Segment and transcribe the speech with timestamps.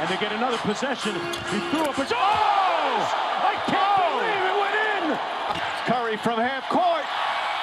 [0.00, 1.14] and they get another possession.
[1.52, 2.06] He threw up a...
[2.10, 2.16] Oh!
[2.16, 5.04] I can't believe it went in!
[5.84, 7.04] Curry from half court.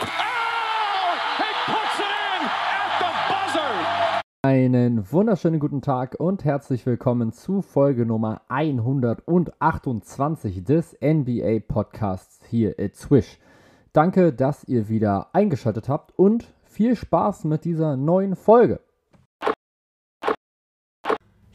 [0.01, 1.17] Oh!
[1.41, 4.21] He puts it in at the buzzer!
[4.43, 12.75] Einen wunderschönen guten Tag und herzlich willkommen zu Folge Nummer 128 des NBA Podcasts hier
[12.77, 13.39] at Swish.
[13.93, 18.79] Danke, dass ihr wieder eingeschaltet habt und viel Spaß mit dieser neuen Folge.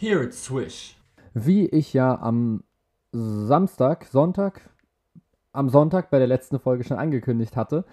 [0.02, 0.96] Here at Swish.
[1.32, 2.64] Wie ich ja am
[3.12, 4.68] Samstag, Sonntag,
[5.52, 7.84] am Sonntag bei der letzten Folge schon angekündigt hatte,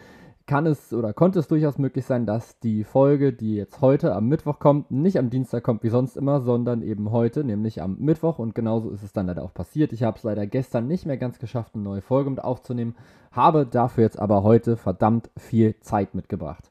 [0.47, 4.27] kann es oder konnte es durchaus möglich sein, dass die Folge, die jetzt heute am
[4.27, 8.39] Mittwoch kommt, nicht am Dienstag kommt wie sonst immer, sondern eben heute, nämlich am Mittwoch.
[8.39, 9.93] Und genauso ist es dann leider auch passiert.
[9.93, 12.95] Ich habe es leider gestern nicht mehr ganz geschafft, eine neue Folge mit aufzunehmen,
[13.31, 16.68] habe dafür jetzt aber heute verdammt viel Zeit mitgebracht.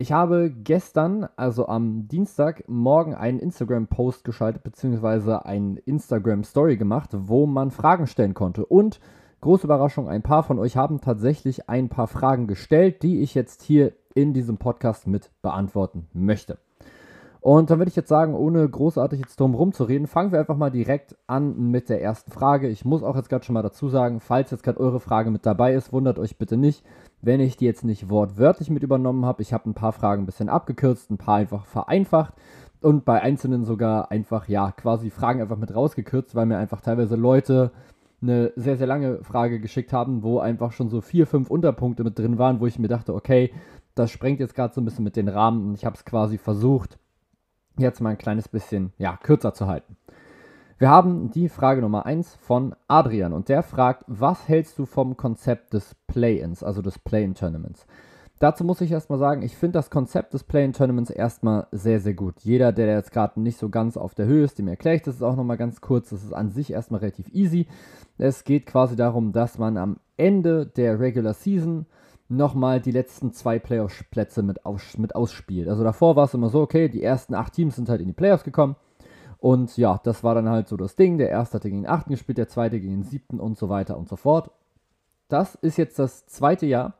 [0.00, 7.46] Ich habe gestern, also am Dienstag, morgen einen Instagram-Post geschaltet, beziehungsweise eine Instagram-Story gemacht, wo
[7.46, 8.64] man Fragen stellen konnte.
[8.64, 9.00] Und,
[9.40, 13.62] große Überraschung, ein paar von euch haben tatsächlich ein paar Fragen gestellt, die ich jetzt
[13.62, 16.58] hier in diesem Podcast mit beantworten möchte.
[17.40, 20.70] Und dann würde ich jetzt sagen, ohne großartig jetzt drum rumzureden, fangen wir einfach mal
[20.70, 22.68] direkt an mit der ersten Frage.
[22.68, 25.44] Ich muss auch jetzt gerade schon mal dazu sagen, falls jetzt gerade eure Frage mit
[25.44, 26.84] dabei ist, wundert euch bitte nicht,
[27.20, 29.42] wenn ich die jetzt nicht wortwörtlich mit übernommen habe.
[29.42, 32.34] Ich habe ein paar Fragen ein bisschen abgekürzt, ein paar einfach vereinfacht
[32.80, 37.16] und bei einzelnen sogar einfach, ja, quasi Fragen einfach mit rausgekürzt, weil mir einfach teilweise
[37.16, 37.72] Leute
[38.20, 42.18] eine sehr, sehr lange Frage geschickt haben, wo einfach schon so vier, fünf Unterpunkte mit
[42.18, 43.52] drin waren, wo ich mir dachte, okay,
[43.94, 46.38] das sprengt jetzt gerade so ein bisschen mit den Rahmen und ich habe es quasi
[46.38, 46.98] versucht,
[47.78, 49.96] jetzt mal ein kleines bisschen, ja, kürzer zu halten.
[50.80, 55.16] Wir haben die Frage Nummer 1 von Adrian und der fragt, was hältst du vom
[55.16, 57.84] Konzept des Play-ins, also des Play-in-Tournaments?
[58.38, 62.36] Dazu muss ich erstmal sagen, ich finde das Konzept des Play-in-Tournaments erstmal sehr, sehr gut.
[62.42, 65.20] Jeder, der jetzt gerade nicht so ganz auf der Höhe ist, dem erkläre ich das
[65.20, 66.10] auch nochmal ganz kurz.
[66.10, 67.66] Das ist an sich erstmal relativ easy.
[68.16, 71.86] Es geht quasi darum, dass man am Ende der Regular Season
[72.28, 75.66] nochmal die letzten zwei Playoff-Plätze mit, aus, mit ausspielt.
[75.66, 78.12] Also davor war es immer so, okay, die ersten acht Teams sind halt in die
[78.12, 78.76] Playoffs gekommen
[79.38, 81.18] und ja, das war dann halt so das Ding.
[81.18, 83.96] Der erste hatte gegen den achten gespielt, der zweite gegen den siebten und so weiter
[83.96, 84.50] und so fort.
[85.28, 86.94] Das ist jetzt das zweite Jahr,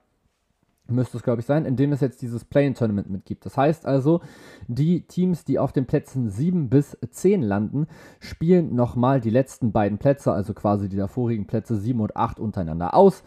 [0.86, 3.44] müsste es glaube ich sein, in dem es jetzt dieses Play-in-Tournament mitgibt.
[3.44, 4.20] Das heißt also,
[4.68, 7.86] die Teams, die auf den Plätzen 7 bis 10 landen,
[8.20, 12.94] spielen nochmal die letzten beiden Plätze, also quasi die davorigen Plätze 7 und 8 untereinander
[12.94, 13.24] aus.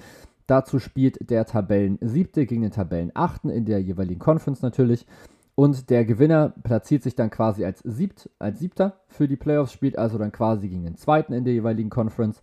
[0.47, 2.45] Dazu spielt der Tabellen 7.
[2.47, 3.45] gegen den Tabellen 8.
[3.45, 5.05] in der jeweiligen Conference natürlich.
[5.61, 9.95] Und der Gewinner platziert sich dann quasi als, Siebt, als Siebter für die Playoffs, spielt
[9.95, 12.41] also dann quasi gegen den Zweiten in der jeweiligen Conference.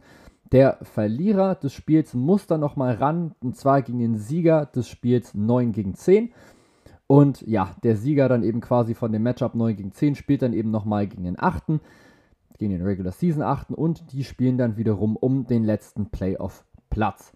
[0.52, 5.34] Der Verlierer des Spiels muss dann nochmal ran, und zwar gegen den Sieger des Spiels
[5.34, 6.30] 9 gegen 10.
[7.08, 10.52] Und ja, der Sieger dann eben quasi von dem Matchup 9 gegen 10 spielt dann
[10.52, 11.80] eben nochmal gegen den 8.,
[12.56, 13.72] gegen den Regular Season 8.
[13.72, 17.32] und die spielen dann wiederum um den letzten Playoff-Platz.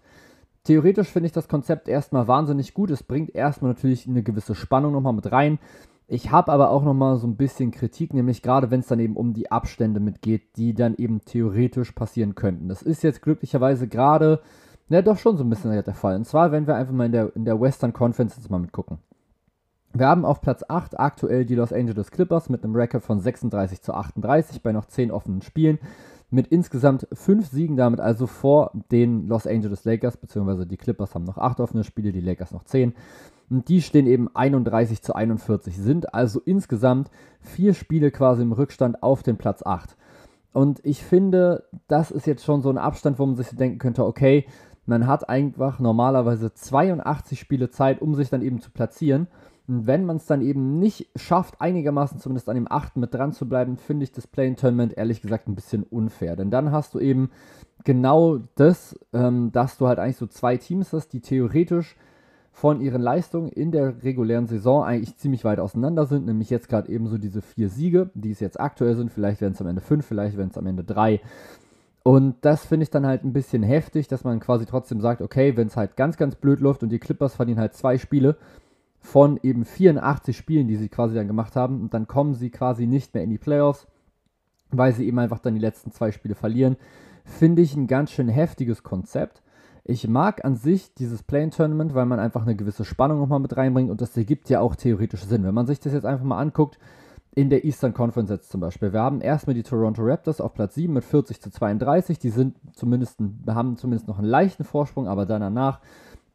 [0.63, 2.89] Theoretisch finde ich das Konzept erstmal wahnsinnig gut.
[2.89, 5.59] Es bringt erstmal natürlich eine gewisse Spannung nochmal mit rein.
[6.07, 9.17] Ich habe aber auch nochmal so ein bisschen Kritik, nämlich gerade wenn es dann eben
[9.17, 12.69] um die Abstände mitgeht, die dann eben theoretisch passieren könnten.
[12.69, 14.41] Das ist jetzt glücklicherweise gerade,
[14.89, 16.15] ne, doch schon so ein bisschen der Fall.
[16.15, 18.99] Und zwar, wenn wir einfach mal in der, in der Western Conference jetzt mal mitgucken.
[19.93, 23.81] Wir haben auf Platz 8 aktuell die Los Angeles Clippers mit einem Rekord von 36
[23.81, 25.77] zu 38 bei noch 10 offenen Spielen
[26.33, 31.25] mit insgesamt fünf Siegen damit also vor den Los Angeles Lakers, beziehungsweise die Clippers haben
[31.25, 32.93] noch acht offene Spiele, die Lakers noch zehn.
[33.49, 39.03] Und die stehen eben 31 zu 41, sind also insgesamt vier Spiele quasi im Rückstand
[39.03, 39.95] auf den Platz 8.
[40.53, 44.03] Und ich finde, das ist jetzt schon so ein Abstand, wo man sich denken könnte,
[44.03, 44.45] okay,
[44.85, 49.27] man hat einfach normalerweise 82 Spiele Zeit, um sich dann eben zu platzieren.
[49.65, 52.97] Wenn man es dann eben nicht schafft, einigermaßen zumindest an dem 8.
[52.97, 56.35] mit dran zu bleiben, finde ich das Play-in-Tournament ehrlich gesagt ein bisschen unfair.
[56.35, 57.29] Denn dann hast du eben
[57.83, 61.95] genau das, ähm, dass du halt eigentlich so zwei Teams hast, die theoretisch
[62.51, 66.89] von ihren Leistungen in der regulären Saison eigentlich ziemlich weit auseinander sind, nämlich jetzt gerade
[66.89, 69.81] eben so diese vier Siege, die es jetzt aktuell sind, vielleicht werden es am Ende
[69.81, 71.19] fünf, vielleicht werden es am Ende drei.
[72.03, 75.57] Und das finde ich dann halt ein bisschen heftig, dass man quasi trotzdem sagt, okay,
[75.57, 78.35] wenn es halt ganz, ganz blöd läuft und die Clippers verlieren halt zwei Spiele,
[79.03, 81.81] von eben 84 Spielen, die sie quasi dann gemacht haben.
[81.81, 83.85] Und dann kommen sie quasi nicht mehr in die Playoffs,
[84.71, 86.77] weil sie eben einfach dann die letzten zwei Spiele verlieren.
[87.25, 89.43] Finde ich ein ganz schön heftiges Konzept.
[89.83, 93.91] Ich mag an sich dieses Play-In-Tournament, weil man einfach eine gewisse Spannung nochmal mit reinbringt
[93.91, 95.43] und das ergibt ja auch theoretisch Sinn.
[95.43, 96.79] Wenn man sich das jetzt einfach mal anguckt,
[97.35, 98.93] in der Eastern Conference jetzt zum Beispiel.
[98.93, 102.19] Wir haben erstmal die Toronto Raptors auf Platz 7 mit 40 zu 32.
[102.19, 105.81] Die sind zumindest, haben zumindest noch einen leichten Vorsprung, aber danach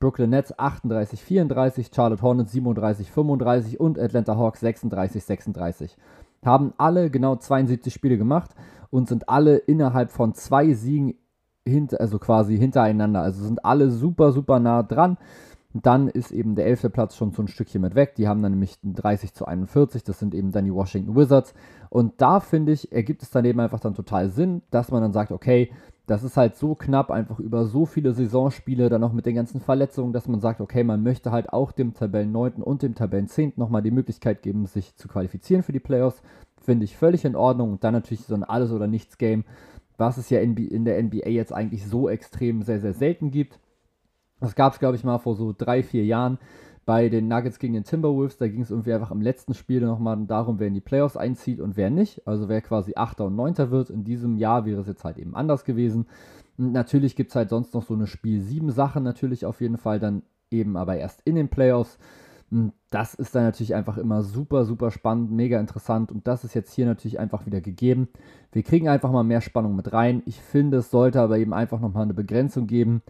[0.00, 5.96] Brooklyn Nets 38, 34, Charlotte Hornets 37, 35 und Atlanta Hawks 36, 36.
[6.44, 8.50] Haben alle genau 72 Spiele gemacht
[8.90, 11.14] und sind alle innerhalb von zwei Siegen
[11.66, 13.22] hinter, also quasi hintereinander.
[13.22, 15.18] Also sind alle super, super nah dran.
[15.74, 18.14] Dann ist eben der elfte Platz schon so ein Stückchen mit weg.
[18.14, 20.02] Die haben dann nämlich 30 zu 41.
[20.02, 21.54] Das sind eben dann die Washington Wizards.
[21.90, 25.12] Und da finde ich, ergibt es dann eben einfach dann total Sinn, dass man dann
[25.12, 25.70] sagt, okay,
[26.08, 29.60] das ist halt so knapp, einfach über so viele Saisonspiele, dann auch mit den ganzen
[29.60, 32.54] Verletzungen, dass man sagt, okay, man möchte halt auch dem Tabellen 9.
[32.62, 33.52] und dem Tabellen 10.
[33.56, 36.22] nochmal die Möglichkeit geben, sich zu qualifizieren für die Playoffs.
[36.62, 37.72] Finde ich völlig in Ordnung.
[37.72, 39.44] Und dann natürlich so ein Alles- oder Nichts-Game,
[39.98, 43.60] was es ja in der NBA jetzt eigentlich so extrem sehr, sehr selten gibt.
[44.40, 46.38] Das gab es, glaube ich, mal vor so drei, vier Jahren
[46.88, 48.38] bei den Nuggets gegen den Timberwolves.
[48.38, 51.60] Da ging es irgendwie einfach im letzten Spiel nochmal darum, wer in die Playoffs einzieht
[51.60, 52.26] und wer nicht.
[52.26, 53.90] Also wer quasi Achter und Neunter wird.
[53.90, 56.06] In diesem Jahr wäre es jetzt halt eben anders gewesen.
[56.56, 59.76] Und natürlich gibt es halt sonst noch so eine Spiel 7 Sache natürlich auf jeden
[59.76, 61.98] Fall dann eben aber erst in den Playoffs.
[62.50, 66.54] Und das ist dann natürlich einfach immer super, super spannend, mega interessant und das ist
[66.54, 68.08] jetzt hier natürlich einfach wieder gegeben.
[68.50, 70.22] Wir kriegen einfach mal mehr Spannung mit rein.
[70.24, 73.02] Ich finde, es sollte aber eben einfach nochmal eine Begrenzung geben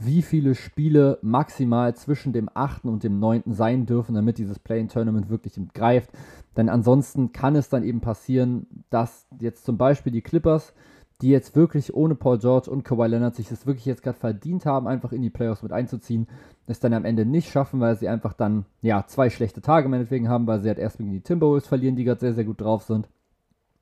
[0.00, 2.86] wie viele Spiele maximal zwischen dem 8.
[2.86, 3.42] und dem 9.
[3.48, 6.10] sein dürfen, damit dieses Play-in-Tournament wirklich greift.
[6.56, 10.72] Denn ansonsten kann es dann eben passieren, dass jetzt zum Beispiel die Clippers,
[11.20, 14.64] die jetzt wirklich ohne Paul George und Kawhi Leonard sich das wirklich jetzt gerade verdient
[14.64, 16.26] haben, einfach in die Playoffs mit einzuziehen,
[16.66, 20.28] es dann am Ende nicht schaffen, weil sie einfach dann, ja, zwei schlechte Tage meinetwegen
[20.28, 22.84] haben, weil sie halt erst gegen die Timberwolves verlieren, die gerade sehr, sehr gut drauf
[22.84, 23.08] sind.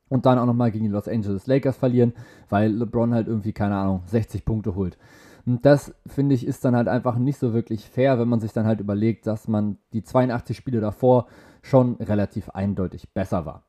[0.08, 2.14] Und dann auch nochmal gegen die Los Angeles Lakers verlieren,
[2.48, 4.98] weil LeBron halt irgendwie, keine Ahnung, 60 Punkte holt.
[5.48, 8.52] Und das, finde ich, ist dann halt einfach nicht so wirklich fair, wenn man sich
[8.52, 11.26] dann halt überlegt, dass man die 82 Spiele davor
[11.62, 13.62] schon relativ eindeutig besser war.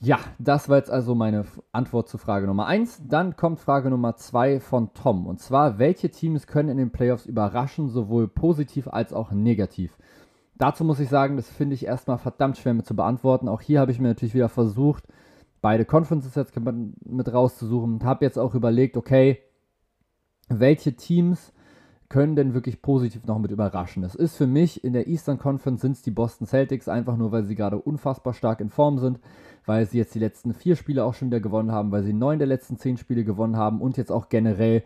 [0.00, 3.02] Ja, das war jetzt also meine Antwort zu Frage Nummer 1.
[3.06, 5.26] Dann kommt Frage Nummer 2 von Tom.
[5.26, 9.98] Und zwar, welche Teams können in den Playoffs überraschen, sowohl positiv als auch negativ?
[10.56, 13.46] Dazu muss ich sagen, das finde ich erstmal verdammt schwer mit zu beantworten.
[13.46, 15.04] Auch hier habe ich mir natürlich wieder versucht,
[15.60, 16.54] beide Conferences jetzt
[17.04, 19.42] mit rauszusuchen und habe jetzt auch überlegt, okay,
[20.48, 21.52] welche Teams
[22.08, 24.02] können denn wirklich positiv noch mit überraschen.
[24.02, 27.32] Das ist für mich in der Eastern Conference sind es die Boston Celtics, einfach nur
[27.32, 29.18] weil sie gerade unfassbar stark in Form sind,
[29.66, 32.38] weil sie jetzt die letzten vier Spiele auch schon wieder gewonnen haben, weil sie neun
[32.38, 34.84] der letzten zehn Spiele gewonnen haben und jetzt auch generell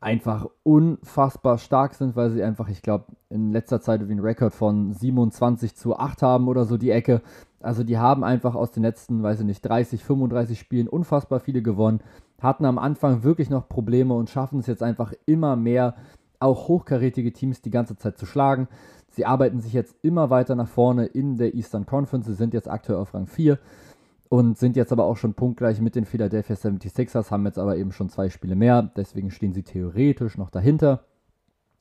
[0.00, 4.54] einfach unfassbar stark sind, weil sie einfach, ich glaube, in letzter Zeit wie ein Rekord
[4.54, 7.20] von 27 zu 8 haben oder so die Ecke.
[7.60, 11.60] Also die haben einfach aus den letzten, weiß ich nicht, 30, 35 Spielen unfassbar viele
[11.60, 12.00] gewonnen,
[12.40, 15.94] hatten am Anfang wirklich noch Probleme und schaffen es jetzt einfach immer mehr,
[16.38, 18.68] auch hochkarätige Teams die ganze Zeit zu schlagen.
[19.10, 22.26] Sie arbeiten sich jetzt immer weiter nach vorne in der Eastern Conference.
[22.26, 23.58] Sie sind jetzt aktuell auf Rang 4
[24.28, 27.92] und sind jetzt aber auch schon punktgleich mit den Philadelphia 76ers, haben jetzt aber eben
[27.92, 28.90] schon zwei Spiele mehr.
[28.96, 31.04] Deswegen stehen sie theoretisch noch dahinter.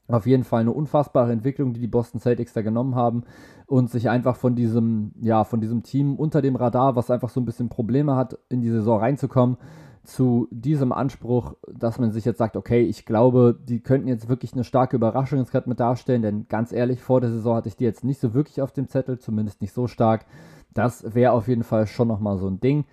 [0.07, 3.23] Auf jeden Fall eine unfassbare Entwicklung, die die Boston Celtics da genommen haben
[3.67, 7.39] und sich einfach von diesem, ja, von diesem Team unter dem Radar, was einfach so
[7.39, 9.57] ein bisschen Probleme hat, in die Saison reinzukommen,
[10.03, 14.53] zu diesem Anspruch, dass man sich jetzt sagt, okay, ich glaube, die könnten jetzt wirklich
[14.53, 17.75] eine starke Überraschung jetzt gerade mit darstellen, denn ganz ehrlich, vor der Saison hatte ich
[17.75, 20.25] die jetzt nicht so wirklich auf dem Zettel, zumindest nicht so stark.
[20.73, 22.85] Das wäre auf jeden Fall schon nochmal so ein Ding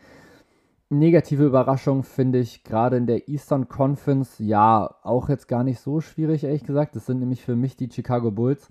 [0.89, 6.01] negative Überraschung finde ich gerade in der Eastern Conference, ja, auch jetzt gar nicht so
[6.01, 6.95] schwierig, ehrlich gesagt.
[6.95, 8.71] Das sind nämlich für mich die Chicago Bulls,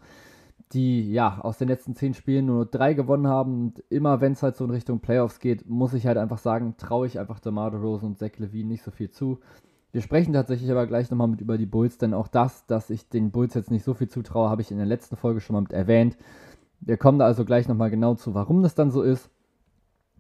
[0.74, 3.66] die ja aus den letzten zehn Spielen nur drei gewonnen haben.
[3.66, 6.76] Und immer wenn es halt so in Richtung Playoffs geht, muss ich halt einfach sagen,
[6.78, 9.40] traue ich einfach DeMar DeRozan und Zach Levine nicht so viel zu.
[9.92, 13.07] Wir sprechen tatsächlich aber gleich nochmal mit über die Bulls, denn auch das, dass ich
[13.07, 15.62] den Bulls jetzt nicht so viel zutraue, habe ich in der letzten Folge schon mal
[15.62, 16.18] mit erwähnt.
[16.81, 19.30] Wir kommen da also gleich nochmal genau zu, warum das dann so ist.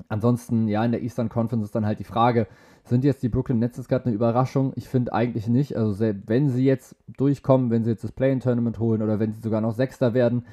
[0.07, 2.47] Ansonsten, ja, in der Eastern Conference ist dann halt die Frage,
[2.85, 4.73] sind jetzt die Brooklyn Nets gerade eine Überraschung?
[4.75, 5.75] Ich finde eigentlich nicht.
[5.75, 9.41] Also selbst wenn sie jetzt durchkommen, wenn sie jetzt das Play-in-Tournament holen oder wenn sie
[9.41, 10.45] sogar noch Sechster werden,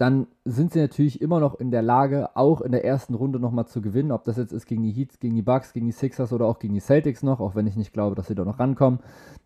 [0.00, 3.66] dann sind sie natürlich immer noch in der Lage, auch in der ersten Runde nochmal
[3.66, 4.12] zu gewinnen.
[4.12, 6.58] Ob das jetzt ist gegen die Heats, gegen die Bucks, gegen die Sixers oder auch
[6.58, 9.00] gegen die Celtics noch, auch wenn ich nicht glaube, dass sie da noch rankommen.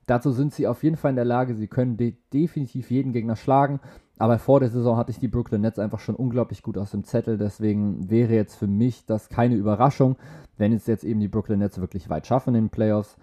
[0.06, 3.34] Dazu sind sie auf jeden Fall in der Lage, sie können de definitiv jeden Gegner
[3.34, 3.80] schlagen.
[4.16, 7.02] Aber vor der Saison hatte ich die Brooklyn Nets einfach schon unglaublich gut aus dem
[7.02, 7.36] Zettel.
[7.36, 10.14] Deswegen wäre jetzt für mich das keine Überraschung,
[10.56, 13.16] wenn es jetzt eben die Brooklyn Nets wirklich weit schaffen in den Playoffs.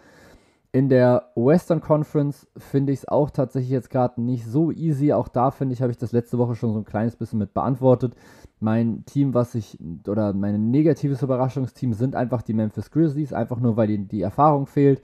[0.73, 5.11] In der Western Conference finde ich es auch tatsächlich jetzt gerade nicht so easy.
[5.11, 7.53] Auch da finde ich, habe ich das letzte Woche schon so ein kleines bisschen mit
[7.53, 8.15] beantwortet.
[8.61, 13.75] Mein Team, was ich, oder mein negatives Überraschungsteam sind einfach die Memphis Grizzlies, einfach nur
[13.75, 15.01] weil ihnen die Erfahrung fehlt.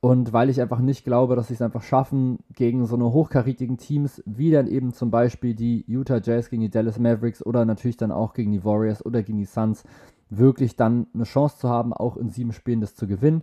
[0.00, 3.76] Und weil ich einfach nicht glaube, dass sie es einfach schaffen, gegen so eine hochkarätigen
[3.76, 7.96] Teams, wie dann eben zum Beispiel die Utah Jazz gegen die Dallas Mavericks oder natürlich
[7.96, 9.84] dann auch gegen die Warriors oder gegen die Suns,
[10.28, 13.42] wirklich dann eine Chance zu haben, auch in sieben Spielen das zu gewinnen.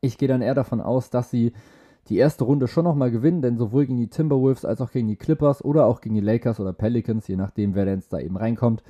[0.00, 1.52] Ich gehe dann eher davon aus, dass sie
[2.08, 5.16] die erste Runde schon nochmal gewinnen, denn sowohl gegen die Timberwolves als auch gegen die
[5.16, 8.36] Clippers oder auch gegen die Lakers oder Pelicans, je nachdem, wer denn jetzt da eben
[8.36, 8.82] reinkommt,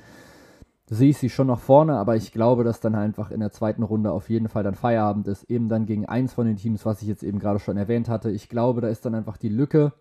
[0.87, 3.83] sehe ich sie schon noch vorne, aber ich glaube, dass dann einfach in der zweiten
[3.83, 7.01] Runde auf jeden Fall dann Feierabend ist, eben dann gegen eins von den Teams, was
[7.01, 8.31] ich jetzt eben gerade schon erwähnt hatte.
[8.31, 9.93] Ich glaube, da ist dann einfach die Lücke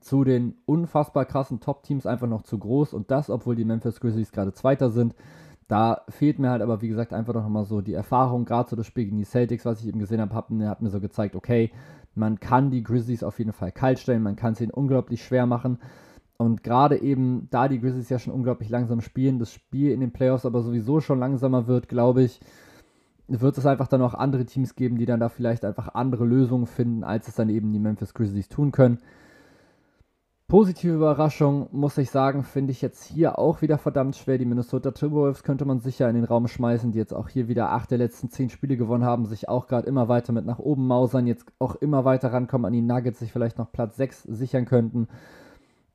[0.00, 4.32] zu den unfassbar krassen Top-Teams einfach noch zu groß und das, obwohl die Memphis Grizzlies
[4.32, 5.14] gerade Zweiter sind.
[5.72, 8.76] Da fehlt mir halt aber, wie gesagt, einfach noch mal so die Erfahrung, gerade so
[8.76, 11.70] das Spiel gegen die Celtics, was ich eben gesehen habe, hat mir so gezeigt, okay,
[12.14, 15.46] man kann die Grizzlies auf jeden Fall kalt stellen, man kann es ihnen unglaublich schwer
[15.46, 15.78] machen.
[16.36, 20.12] Und gerade eben, da die Grizzlies ja schon unglaublich langsam spielen, das Spiel in den
[20.12, 22.40] Playoffs aber sowieso schon langsamer wird, glaube ich,
[23.28, 26.66] wird es einfach dann auch andere Teams geben, die dann da vielleicht einfach andere Lösungen
[26.66, 28.98] finden, als es dann eben die Memphis Grizzlies tun können.
[30.52, 34.36] Positive Überraschung, muss ich sagen, finde ich jetzt hier auch wieder verdammt schwer.
[34.36, 37.70] Die Minnesota Timberwolves könnte man sicher in den Raum schmeißen, die jetzt auch hier wieder
[37.70, 40.86] acht der letzten zehn Spiele gewonnen haben, sich auch gerade immer weiter mit nach oben
[40.86, 44.66] mausern, jetzt auch immer weiter rankommen an die Nuggets, sich vielleicht noch Platz 6 sichern
[44.66, 45.08] könnten.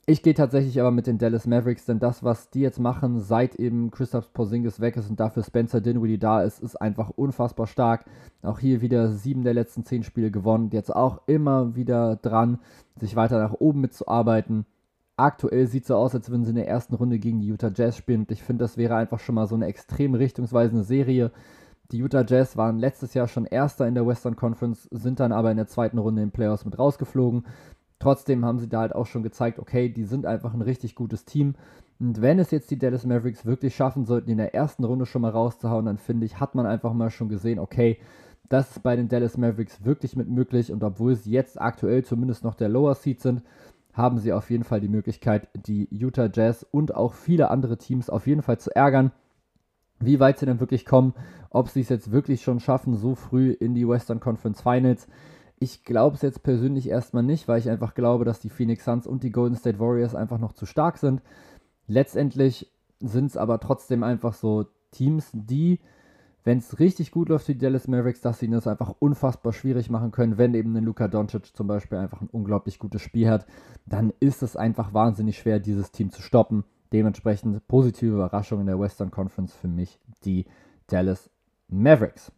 [0.10, 3.56] Ich gehe tatsächlich aber mit den Dallas Mavericks, denn das, was die jetzt machen, seit
[3.56, 8.06] eben Christoph Porzingis weg ist und dafür Spencer Dinwiddie da ist, ist einfach unfassbar stark.
[8.42, 10.70] Auch hier wieder sieben der letzten zehn Spiele gewonnen.
[10.72, 12.60] Jetzt auch immer wieder dran,
[12.98, 14.66] sich weiter nach oben mitzuarbeiten.
[15.18, 17.72] Aktuell sieht es so aus, als würden sie in der ersten Runde gegen die Utah
[17.76, 18.22] Jazz spielen.
[18.22, 21.34] Und ich finde, das wäre einfach schon mal so eine extrem richtungsweisende Serie.
[21.92, 25.52] Die Utah Jazz waren letztes Jahr schon Erster in der Western Conference, sind dann aber
[25.52, 27.46] in der zweiten Runde in den Playoffs mit rausgeflogen.
[28.00, 31.26] Trotzdem haben sie da halt auch schon gezeigt, okay, die sind einfach ein richtig gutes
[31.26, 31.56] Team.
[32.00, 35.24] Und wenn es jetzt die Dallas Mavericks wirklich schaffen sollten, in der ersten Runde schon
[35.24, 37.98] mal rauszuhauen, dann finde ich, hat man einfach mal schon gesehen, okay,
[38.50, 40.72] das ist bei den Dallas Mavericks wirklich mit möglich.
[40.72, 43.42] Und obwohl sie jetzt aktuell zumindest noch der Lower Seed sind,
[43.94, 48.12] haben sie auf jeden Fall die Möglichkeit, die Utah Jazz und auch viele andere Teams
[48.12, 49.12] auf jeden Fall zu ärgern.
[50.00, 51.16] Wie weit sie dann wirklich kommen,
[51.50, 55.08] ob sie es jetzt wirklich schon schaffen, so früh in die Western Conference Finals
[55.60, 59.08] ich glaube es jetzt persönlich erstmal nicht, weil ich einfach glaube, dass die Phoenix Suns
[59.08, 61.22] und die Golden State Warriors einfach noch zu stark sind.
[61.88, 65.80] Letztendlich sind es aber trotzdem einfach so Teams, die,
[66.44, 69.90] wenn es richtig gut läuft für die Dallas Mavericks, dass sie das einfach unfassbar schwierig
[69.90, 73.48] machen können, wenn eben ein Luka Doncic zum Beispiel einfach ein unglaublich gutes Spiel hat,
[73.86, 76.66] dann ist es einfach wahnsinnig schwer, dieses Team zu stoppen.
[76.94, 80.46] Dementsprechend positive Überraschung in der Western Conference für mich die
[80.88, 81.30] Dallas
[81.68, 82.32] Mavericks.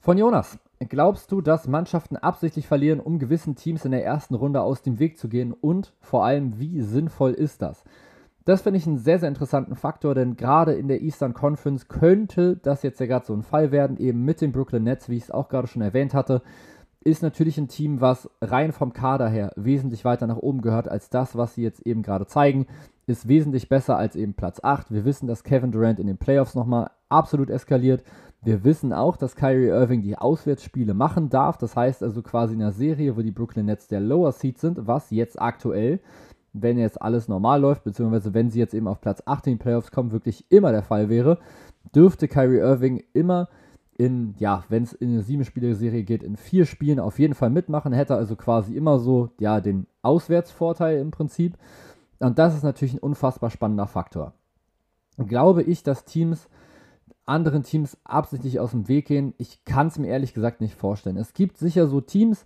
[0.00, 0.58] Von Jonas.
[0.80, 5.00] Glaubst du, dass Mannschaften absichtlich verlieren, um gewissen Teams in der ersten Runde aus dem
[5.00, 5.52] Weg zu gehen?
[5.52, 7.82] Und vor allem, wie sinnvoll ist das?
[8.44, 12.56] Das finde ich einen sehr, sehr interessanten Faktor, denn gerade in der Eastern Conference könnte
[12.56, 15.24] das jetzt ja gerade so ein Fall werden, eben mit den Brooklyn Nets, wie ich
[15.24, 16.42] es auch gerade schon erwähnt hatte.
[17.00, 21.10] Ist natürlich ein Team, was rein vom Kader her wesentlich weiter nach oben gehört als
[21.10, 22.66] das, was sie jetzt eben gerade zeigen.
[23.06, 24.92] Ist wesentlich besser als eben Platz 8.
[24.92, 28.02] Wir wissen, dass Kevin Durant in den Playoffs nochmal absolut eskaliert.
[28.42, 31.56] Wir wissen auch, dass Kyrie Irving die Auswärtsspiele machen darf.
[31.58, 34.86] Das heißt also quasi in einer Serie, wo die Brooklyn Nets der Lower Seed sind,
[34.86, 36.00] was jetzt aktuell,
[36.52, 39.62] wenn jetzt alles normal läuft, beziehungsweise wenn sie jetzt eben auf Platz 8 in die
[39.62, 41.38] Playoffs kommen, wirklich immer der Fall wäre,
[41.94, 43.48] dürfte Kyrie Irving immer
[43.96, 47.92] in, ja, wenn es in eine sieben-Spiele-Serie geht, in vier Spielen auf jeden Fall mitmachen,
[47.92, 51.58] hätte also quasi immer so, ja, den Auswärtsvorteil im Prinzip.
[52.20, 54.34] Und das ist natürlich ein unfassbar spannender Faktor.
[55.16, 56.48] Glaube ich, dass Teams
[57.28, 59.34] anderen Teams absichtlich aus dem Weg gehen.
[59.38, 61.16] Ich kann es mir ehrlich gesagt nicht vorstellen.
[61.16, 62.44] Es gibt sicher so Teams,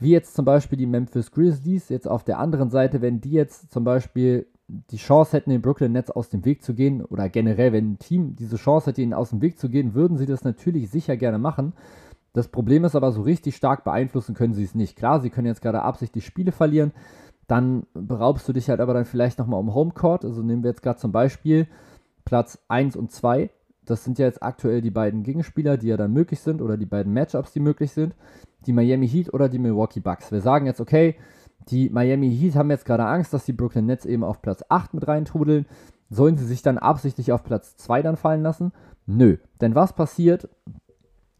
[0.00, 3.72] wie jetzt zum Beispiel die Memphis Grizzlies, jetzt auf der anderen Seite, wenn die jetzt
[3.72, 7.72] zum Beispiel die Chance hätten, den Brooklyn Nets aus dem Weg zu gehen, oder generell,
[7.72, 10.42] wenn ein Team diese Chance hätte, ihnen aus dem Weg zu gehen, würden sie das
[10.42, 11.74] natürlich sicher gerne machen.
[12.32, 14.96] Das Problem ist aber, so richtig stark beeinflussen können sie es nicht.
[14.96, 16.92] Klar, sie können jetzt gerade absichtlich Spiele verlieren,
[17.46, 20.24] dann beraubst du dich halt aber dann vielleicht nochmal um Homecourt.
[20.24, 21.68] Also nehmen wir jetzt gerade zum Beispiel
[22.24, 23.50] Platz 1 und 2
[23.86, 26.86] das sind ja jetzt aktuell die beiden Gegenspieler, die ja dann möglich sind, oder die
[26.86, 28.14] beiden Matchups, die möglich sind.
[28.66, 30.32] Die Miami Heat oder die Milwaukee Bucks.
[30.32, 31.16] Wir sagen jetzt, okay,
[31.68, 34.94] die Miami Heat haben jetzt gerade Angst, dass die Brooklyn Nets eben auf Platz 8
[34.94, 35.66] mit reintrudeln.
[36.10, 38.72] Sollen sie sich dann absichtlich auf Platz 2 dann fallen lassen?
[39.06, 39.38] Nö.
[39.60, 40.48] Denn was passiert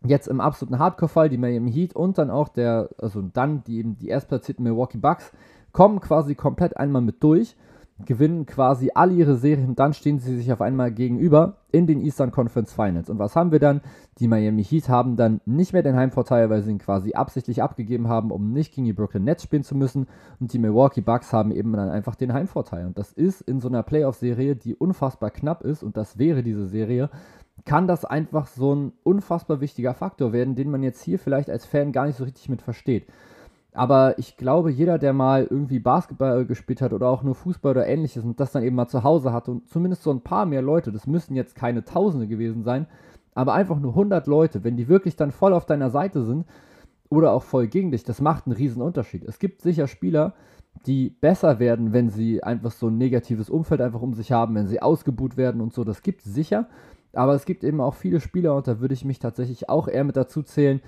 [0.04, 1.28] jetzt im absoluten Hardcore-Fall?
[1.28, 5.32] Die Miami Heat und dann auch der, also dann die eben die erstplatzierten Milwaukee Bucks
[5.72, 7.56] kommen quasi komplett einmal mit durch
[8.04, 12.32] gewinnen quasi alle ihre Serien, dann stehen sie sich auf einmal gegenüber in den Eastern
[12.32, 13.08] Conference Finals.
[13.08, 13.82] Und was haben wir dann?
[14.18, 18.08] Die Miami Heat haben dann nicht mehr den Heimvorteil, weil sie ihn quasi absichtlich abgegeben
[18.08, 20.08] haben, um nicht gegen die Brooklyn Nets spielen zu müssen.
[20.40, 22.86] Und die Milwaukee Bucks haben eben dann einfach den Heimvorteil.
[22.86, 26.66] Und das ist in so einer Playoff-Serie, die unfassbar knapp ist, und das wäre diese
[26.66, 27.10] Serie,
[27.64, 31.64] kann das einfach so ein unfassbar wichtiger Faktor werden, den man jetzt hier vielleicht als
[31.64, 33.06] Fan gar nicht so richtig mit versteht.
[33.76, 37.86] Aber ich glaube, jeder, der mal irgendwie Basketball gespielt hat oder auch nur Fußball oder
[37.88, 40.62] ähnliches und das dann eben mal zu Hause hat und zumindest so ein paar mehr
[40.62, 42.86] Leute, das müssen jetzt keine Tausende gewesen sein,
[43.34, 46.46] aber einfach nur 100 Leute, wenn die wirklich dann voll auf deiner Seite sind
[47.08, 49.24] oder auch voll gegen dich, das macht einen riesen Unterschied.
[49.24, 50.34] Es gibt sicher Spieler,
[50.86, 54.68] die besser werden, wenn sie einfach so ein negatives Umfeld einfach um sich haben, wenn
[54.68, 55.82] sie ausgebuht werden und so.
[55.82, 56.68] Das gibt es sicher.
[57.12, 60.04] Aber es gibt eben auch viele Spieler, und da würde ich mich tatsächlich auch eher
[60.04, 60.80] mit dazu zählen,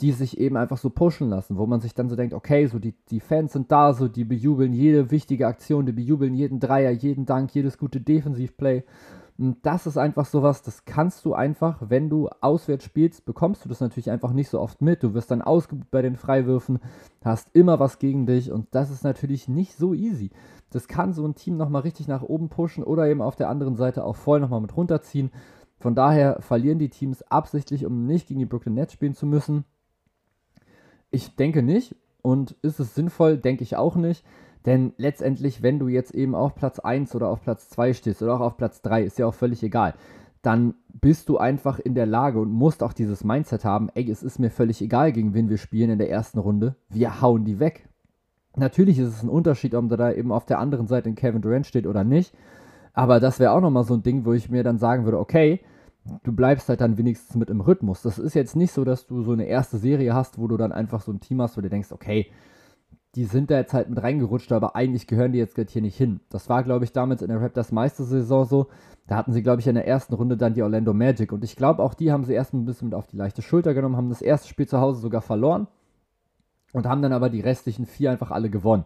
[0.00, 2.78] die sich eben einfach so pushen lassen, wo man sich dann so denkt, okay, so
[2.78, 6.90] die, die Fans sind da, so die bejubeln jede wichtige Aktion, die bejubeln jeden Dreier,
[6.90, 8.84] jeden Dank, jedes gute Defensivplay.
[9.36, 13.68] Und das ist einfach sowas, das kannst du einfach, wenn du auswärts spielst, bekommst du
[13.68, 15.02] das natürlich einfach nicht so oft mit.
[15.02, 16.78] Du wirst dann ausgebucht bei den Freiwürfen,
[17.24, 20.30] hast immer was gegen dich und das ist natürlich nicht so easy.
[20.70, 23.74] Das kann so ein Team nochmal richtig nach oben pushen oder eben auf der anderen
[23.74, 25.32] Seite auch voll nochmal mit runterziehen.
[25.78, 29.64] Von daher verlieren die Teams absichtlich, um nicht gegen die Brooklyn Nets spielen zu müssen.
[31.14, 31.94] Ich denke nicht.
[32.22, 33.36] Und ist es sinnvoll?
[33.36, 34.24] Denke ich auch nicht.
[34.66, 38.34] Denn letztendlich, wenn du jetzt eben auf Platz 1 oder auf Platz 2 stehst oder
[38.34, 39.94] auch auf Platz 3, ist ja auch völlig egal,
[40.42, 44.22] dann bist du einfach in der Lage und musst auch dieses Mindset haben, ey, es
[44.22, 47.60] ist mir völlig egal, gegen wen wir spielen in der ersten Runde, wir hauen die
[47.60, 47.88] weg.
[48.56, 51.66] Natürlich ist es ein Unterschied, ob da eben auf der anderen Seite ein Kevin Durant
[51.66, 52.34] steht oder nicht,
[52.94, 55.60] aber das wäre auch nochmal so ein Ding, wo ich mir dann sagen würde, okay,
[56.22, 58.02] du bleibst halt dann wenigstens mit im Rhythmus.
[58.02, 60.72] Das ist jetzt nicht so, dass du so eine erste Serie hast, wo du dann
[60.72, 62.30] einfach so ein Team hast, wo du denkst, okay,
[63.14, 66.20] die sind da jetzt halt mit reingerutscht, aber eigentlich gehören die jetzt hier nicht hin.
[66.30, 68.66] Das war, glaube ich, damals in der Raptors Meistersaison so.
[69.06, 71.30] Da hatten sie, glaube ich, in der ersten Runde dann die Orlando Magic.
[71.30, 73.72] Und ich glaube, auch die haben sie erst ein bisschen mit auf die leichte Schulter
[73.72, 75.68] genommen, haben das erste Spiel zu Hause sogar verloren
[76.72, 78.84] und haben dann aber die restlichen vier einfach alle gewonnen.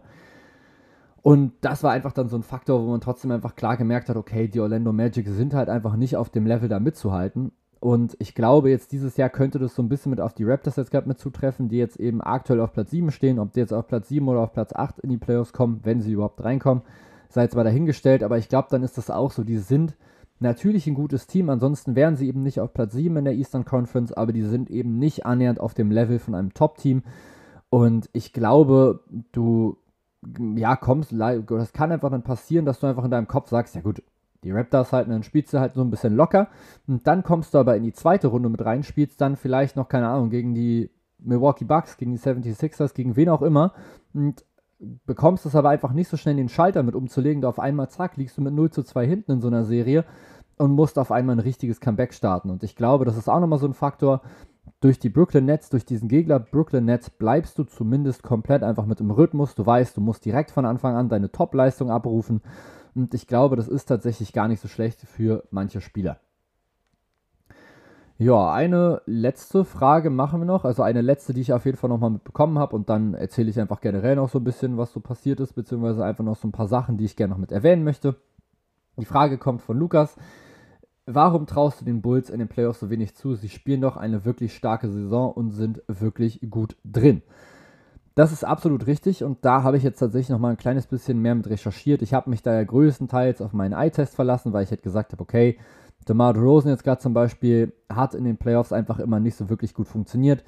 [1.23, 4.17] Und das war einfach dann so ein Faktor, wo man trotzdem einfach klar gemerkt hat,
[4.17, 7.53] okay, die Orlando Magic sind halt einfach nicht auf dem Level da mitzuhalten.
[7.81, 10.77] Und ich glaube, jetzt dieses Jahr könnte das so ein bisschen mit auf die Raptors
[10.77, 13.39] jetzt gerade mit zutreffen, die jetzt eben aktuell auf Platz 7 stehen.
[13.39, 16.01] Ob die jetzt auf Platz 7 oder auf Platz 8 in die Playoffs kommen, wenn
[16.01, 16.83] sie überhaupt reinkommen,
[17.29, 18.23] sei jetzt mal dahingestellt.
[18.25, 19.45] Aber ich glaube, dann ist das auch so.
[19.45, 19.95] Die sind
[20.41, 21.51] natürlich ein gutes Team.
[21.51, 24.71] Ansonsten wären sie eben nicht auf Platz 7 in der Eastern Conference, aber die sind
[24.71, 27.03] eben nicht annähernd auf dem Level von einem Top-Team.
[27.71, 29.77] Und ich glaube, du
[30.57, 33.81] ja, kommst, das kann einfach dann passieren, dass du einfach in deinem Kopf sagst, ja
[33.81, 34.03] gut,
[34.45, 36.49] die Raptors halten, dann spielst du halt so ein bisschen locker.
[36.87, 39.89] Und dann kommst du aber in die zweite Runde mit rein, spielst dann vielleicht noch,
[39.89, 43.73] keine Ahnung, gegen die Milwaukee Bucks, gegen die 76ers, gegen wen auch immer.
[44.15, 44.45] Und
[45.07, 48.17] bekommst es aber einfach nicht so schnell den Schalter mit umzulegen, da auf einmal, zack,
[48.17, 50.05] liegst du mit 0 zu 2 hinten in so einer Serie
[50.57, 52.51] und musst auf einmal ein richtiges Comeback starten.
[52.51, 54.23] Und ich glaube, das ist auch nochmal so ein Faktor,
[54.81, 59.01] durch die Brooklyn Nets, durch diesen Gegner Brooklyn Nets bleibst du zumindest komplett einfach mit
[59.01, 59.55] dem Rhythmus.
[59.55, 62.43] Du weißt, du musst direkt von Anfang an deine Top-Leistung abrufen.
[62.95, 66.21] Und ich glaube, das ist tatsächlich gar nicht so schlecht für manche Spieler.
[68.21, 70.65] Ja, eine letzte Frage machen wir noch.
[70.65, 72.75] Also eine letzte, die ich auf jeden Fall nochmal mitbekommen habe.
[72.75, 76.05] Und dann erzähle ich einfach generell noch so ein bisschen, was so passiert ist, beziehungsweise
[76.05, 78.17] einfach noch so ein paar Sachen, die ich gerne noch mit erwähnen möchte.
[78.97, 80.17] Die Frage kommt von Lukas.
[81.11, 83.35] Warum traust du den Bulls in den Playoffs so wenig zu?
[83.35, 87.23] Sie spielen doch eine wirklich starke Saison und sind wirklich gut drin.
[88.15, 91.23] Das ist absolut richtig und da habe ich jetzt tatsächlich noch mal ein kleines bisschen
[91.23, 92.03] mehr mit recherchiert.
[92.03, 95.23] Ich habe mich da ja größtenteils auf meinen Eye-Test verlassen, weil ich hätte gesagt habe,
[95.23, 95.57] okay,
[96.07, 99.73] DeMar DeRozan jetzt gerade zum Beispiel hat in den Playoffs einfach immer nicht so wirklich
[99.73, 100.45] gut funktioniert.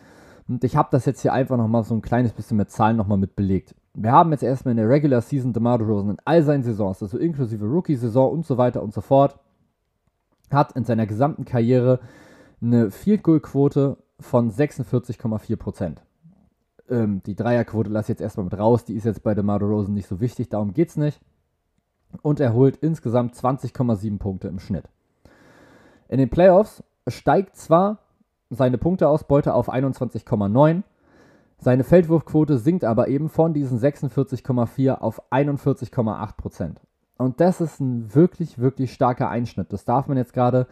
[0.46, 2.98] Und ich habe das jetzt hier einfach noch mal so ein kleines bisschen mit Zahlen
[2.98, 3.74] noch mal mit belegt.
[3.94, 7.16] Wir haben jetzt erstmal in der Regular Season DeMar DeRozan in all seinen Saisons, also
[7.16, 9.38] inklusive Rookie-Saison und so weiter und so fort,
[10.52, 12.00] hat in seiner gesamten Karriere
[12.60, 15.96] eine Field Goal Quote von 46,4%
[16.90, 19.94] Ähm, die Dreierquote lasse ich jetzt erstmal mit raus, die ist jetzt bei DeMar DeRozan
[19.94, 21.20] nicht so wichtig, darum geht es nicht.
[22.22, 24.88] Und er holt insgesamt 20,7 Punkte im Schnitt.
[26.08, 27.98] In den Playoffs steigt zwar
[28.50, 30.82] seine Punkteausbeute auf 21,9,
[31.62, 36.36] seine Feldwurfquote sinkt aber eben von diesen 46,4 auf 41,8
[37.20, 39.72] und das ist ein wirklich, wirklich starker Einschnitt.
[39.72, 40.66] Das darf man jetzt gerade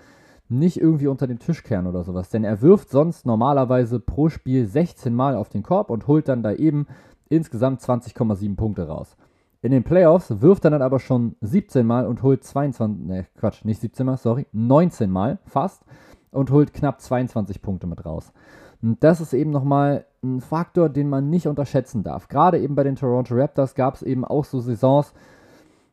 [0.49, 2.31] nicht irgendwie unter den Tisch kehren oder sowas.
[2.31, 6.43] Denn er wirft sonst normalerweise pro Spiel 16 Mal auf den Korb und holt dann
[6.43, 6.87] da eben
[7.29, 9.17] insgesamt 20,7 Punkte raus.
[9.61, 13.65] In den Playoffs wirft er dann aber schon 17 Mal und holt 22, ne Quatsch,
[13.65, 15.85] nicht 17 Mal, sorry, 19 Mal fast
[16.31, 18.33] und holt knapp 22 Punkte mit raus.
[18.81, 22.29] Und das ist eben nochmal ein Faktor, den man nicht unterschätzen darf.
[22.29, 25.13] Gerade eben bei den Toronto Raptors gab es eben auch so Saisons,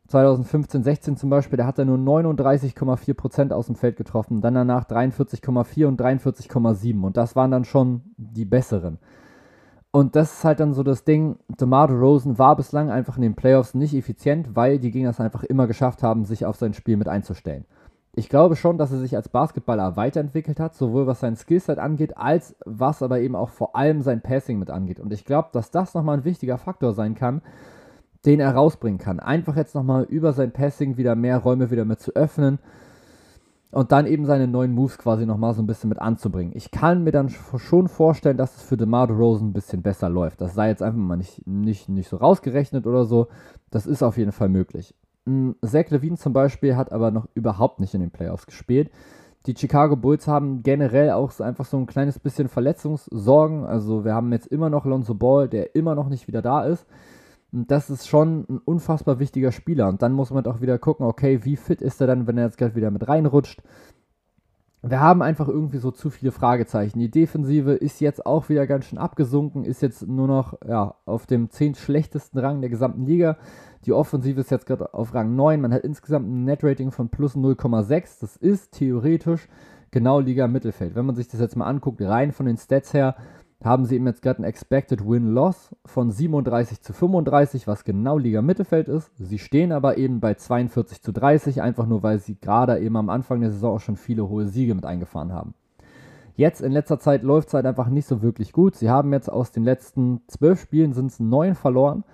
[0.08, 4.40] 2015, 16 zum Beispiel, da hat er nur 39,4% aus dem Feld getroffen.
[4.40, 7.02] Dann danach 43,4 und 43,7.
[7.02, 8.98] Und das waren dann schon die besseren.
[9.90, 13.34] Und das ist halt dann so das Ding, DeMar Rosen war bislang einfach in den
[13.34, 16.98] Playoffs nicht effizient, weil die Gegner es einfach immer geschafft haben, sich auf sein Spiel
[16.98, 17.64] mit einzustellen.
[18.14, 22.16] Ich glaube schon, dass er sich als Basketballer weiterentwickelt hat, sowohl was sein Skillset angeht,
[22.16, 25.00] als was aber eben auch vor allem sein Passing mit angeht.
[25.00, 27.42] Und ich glaube, dass das nochmal ein wichtiger Faktor sein kann,
[28.26, 29.20] den er rausbringen kann.
[29.20, 32.58] Einfach jetzt nochmal über sein Passing wieder mehr Räume wieder mit zu öffnen.
[33.72, 36.52] und dann eben seine neuen Moves quasi nochmal so ein bisschen mit anzubringen.
[36.54, 40.40] Ich kann mir dann schon vorstellen, dass es für DeMar DeRozan ein bisschen besser läuft.
[40.40, 43.28] Das sei jetzt einfach mal nicht, nicht, nicht so rausgerechnet oder so.
[43.70, 44.94] Das ist auf jeden Fall möglich.
[45.26, 48.90] Hm, Zach Levine zum Beispiel hat aber noch überhaupt nicht in den Playoffs gespielt.
[49.46, 53.64] Die Chicago Bulls haben generell auch einfach so ein kleines bisschen Verletzungssorgen.
[53.64, 56.86] Also wir haben jetzt immer noch Lonzo Ball, der immer noch nicht wieder da ist.
[57.64, 59.88] Das ist schon ein unfassbar wichtiger Spieler.
[59.88, 62.44] Und dann muss man auch wieder gucken, okay, wie fit ist er dann, wenn er
[62.44, 63.62] jetzt gleich wieder mit reinrutscht.
[64.82, 66.98] Wir haben einfach irgendwie so zu viele Fragezeichen.
[66.98, 71.26] Die Defensive ist jetzt auch wieder ganz schön abgesunken, ist jetzt nur noch ja, auf
[71.26, 73.38] dem 10 schlechtesten Rang der gesamten Liga.
[73.86, 75.60] Die Offensive ist jetzt gerade auf Rang 9.
[75.60, 78.20] Man hat insgesamt ein Net-Rating von plus 0,6.
[78.20, 79.48] Das ist theoretisch
[79.90, 80.94] genau Liga Mittelfeld.
[80.94, 83.16] Wenn man sich das jetzt mal anguckt, rein von den Stats her,
[83.64, 88.42] haben sie eben jetzt gerade ein Expected Win-Loss von 37 zu 35, was genau Liga
[88.42, 89.10] Mittelfeld ist.
[89.16, 93.08] Sie stehen aber eben bei 42 zu 30, einfach nur weil sie gerade eben am
[93.08, 95.54] Anfang der Saison auch schon viele hohe Siege mit eingefahren haben.
[96.36, 98.76] Jetzt in letzter Zeit läuft es halt einfach nicht so wirklich gut.
[98.76, 102.04] Sie haben jetzt aus den letzten zwölf Spielen sind es neun verloren.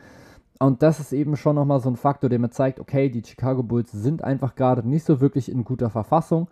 [0.61, 3.65] Und das ist eben schon nochmal so ein Faktor, der mir zeigt, okay, die Chicago
[3.65, 6.47] Bulls sind einfach gerade nicht so wirklich in guter Verfassung.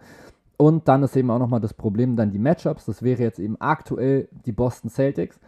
[0.60, 2.84] Und dann ist eben auch nochmal das Problem dann die Matchups.
[2.84, 5.40] Das wäre jetzt eben aktuell die Boston Celtics.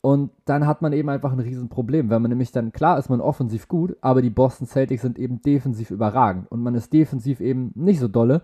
[0.00, 3.20] Und dann hat man eben einfach ein Riesenproblem, wenn man nämlich dann, klar ist man
[3.20, 7.72] offensiv gut, aber die Boston Celtics sind eben defensiv überragend und man ist defensiv eben
[7.74, 8.40] nicht so dolle.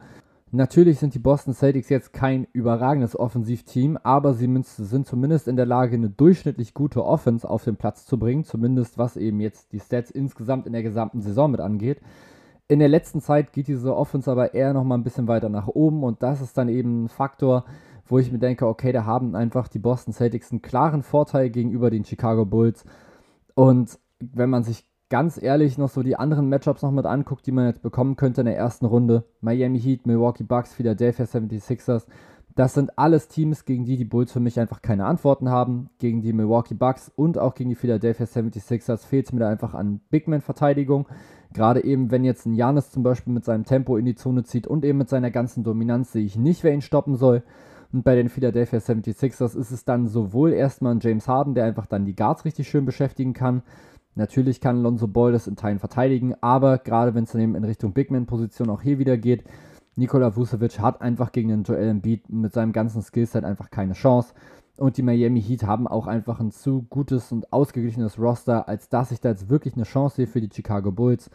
[0.51, 5.65] Natürlich sind die Boston Celtics jetzt kein überragendes Offensivteam, aber sie sind zumindest in der
[5.65, 9.81] Lage, eine durchschnittlich gute Offense auf den Platz zu bringen, zumindest was eben jetzt die
[9.81, 12.03] Stats insgesamt in der gesamten Saison mit angeht.
[12.67, 15.69] In der letzten Zeit geht diese Offense aber eher noch mal ein bisschen weiter nach
[15.69, 17.65] oben und das ist dann eben ein Faktor,
[18.07, 21.91] wo ich mir denke, okay, da haben einfach die Boston Celtics einen klaren Vorteil gegenüber
[21.91, 22.85] den Chicago Bulls.
[23.55, 27.53] Und wenn man sich ganz ehrlich noch so die anderen Matchups noch mit anguckt, die
[27.53, 32.07] man jetzt bekommen könnte in der ersten Runde, Miami Heat, Milwaukee Bucks, Philadelphia 76ers,
[32.55, 35.91] das sind alles Teams, gegen die die Bulls für mich einfach keine Antworten haben.
[35.99, 39.75] Gegen die Milwaukee Bucks und auch gegen die Philadelphia 76ers fehlt es mir da einfach
[39.75, 41.09] an Bigman-Verteidigung.
[41.53, 44.69] Gerade eben, wenn jetzt ein Janis zum Beispiel mit seinem Tempo in die Zone zieht
[44.69, 47.43] und eben mit seiner ganzen Dominanz, sehe ich nicht, wer ihn stoppen soll.
[47.93, 51.87] Und bei den Philadelphia 76ers ist es dann sowohl erstmal ein James Harden, der einfach
[51.87, 53.63] dann die Guards richtig schön beschäftigen kann.
[54.15, 57.65] Natürlich kann Lonzo Ball das in Teilen verteidigen, aber gerade wenn es dann eben in
[57.65, 59.45] Richtung Bigman-Position auch hier wieder geht,
[59.97, 64.35] Nikola Vucevic hat einfach gegen den Joel Embiid mit seinem ganzen Skillset einfach keine Chance.
[64.77, 69.13] Und die Miami Heat haben auch einfach ein zu gutes und ausgeglichenes Roster, als dass
[69.13, 71.31] ich da jetzt wirklich eine Chance sehe für die Chicago Bulls.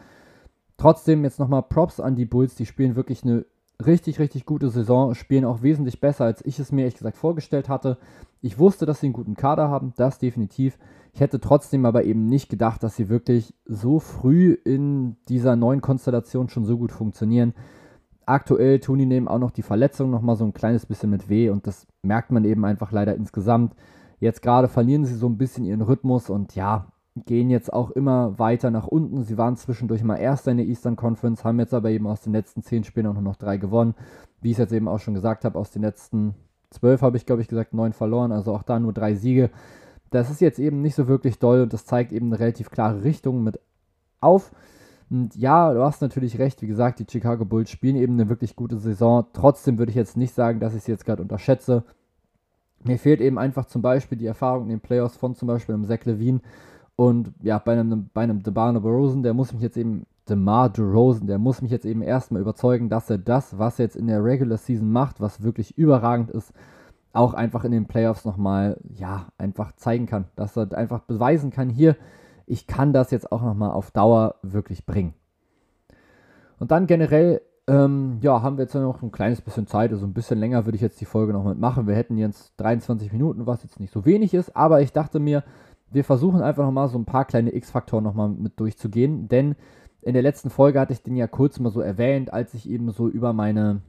[0.76, 3.46] Trotzdem jetzt nochmal Props an die Bulls, die spielen wirklich eine
[3.84, 7.70] richtig, richtig gute Saison, spielen auch wesentlich besser, als ich es mir ehrlich gesagt vorgestellt
[7.70, 7.96] hatte.
[8.42, 10.78] Ich wusste, dass sie einen guten Kader haben, das definitiv.
[11.14, 15.80] Ich hätte trotzdem aber eben nicht gedacht, dass sie wirklich so früh in dieser neuen
[15.80, 17.54] Konstellation schon so gut funktionieren
[18.30, 21.28] aktuell tun die eben auch noch die Verletzungen noch mal so ein kleines bisschen mit
[21.28, 23.74] weh und das merkt man eben einfach leider insgesamt.
[24.20, 26.86] Jetzt gerade verlieren sie so ein bisschen ihren Rhythmus und ja,
[27.26, 29.22] gehen jetzt auch immer weiter nach unten.
[29.24, 32.32] Sie waren zwischendurch mal Erster in der Eastern Conference, haben jetzt aber eben aus den
[32.32, 33.94] letzten zehn Spielen auch nur noch drei gewonnen.
[34.40, 36.34] Wie ich es jetzt eben auch schon gesagt habe, aus den letzten
[36.70, 39.50] zwölf habe ich, glaube ich, gesagt, neun verloren, also auch da nur drei Siege.
[40.10, 43.04] Das ist jetzt eben nicht so wirklich doll und das zeigt eben eine relativ klare
[43.04, 43.60] Richtung mit
[44.20, 44.52] auf.
[45.10, 46.62] Und ja, du hast natürlich recht.
[46.62, 49.26] Wie gesagt, die Chicago Bulls spielen eben eine wirklich gute Saison.
[49.32, 51.84] Trotzdem würde ich jetzt nicht sagen, dass ich sie jetzt gerade unterschätze.
[52.84, 55.84] Mir fehlt eben einfach zum Beispiel die Erfahrung in den Playoffs von zum Beispiel einem
[55.84, 56.40] Zach Levine
[57.00, 61.26] und ja, bei einem, bei einem DeMar DeRozan, der muss mich jetzt eben, DeMar DeRozan,
[61.26, 64.22] der muss mich jetzt eben erstmal überzeugen, dass er das, was er jetzt in der
[64.22, 66.52] Regular Season macht, was wirklich überragend ist,
[67.14, 70.26] auch einfach in den Playoffs nochmal, ja, einfach zeigen kann.
[70.36, 71.96] Dass er einfach beweisen kann, hier,
[72.50, 75.14] ich kann das jetzt auch nochmal auf Dauer wirklich bringen.
[76.58, 80.12] Und dann generell, ähm, ja, haben wir jetzt noch ein kleines bisschen Zeit, also ein
[80.12, 81.86] bisschen länger würde ich jetzt die Folge noch mitmachen.
[81.86, 85.44] Wir hätten jetzt 23 Minuten, was jetzt nicht so wenig ist, aber ich dachte mir,
[85.92, 89.54] wir versuchen einfach nochmal so ein paar kleine X-Faktoren nochmal mit durchzugehen, denn
[90.02, 92.90] in der letzten Folge hatte ich den ja kurz mal so erwähnt, als ich eben
[92.90, 93.82] so über meine,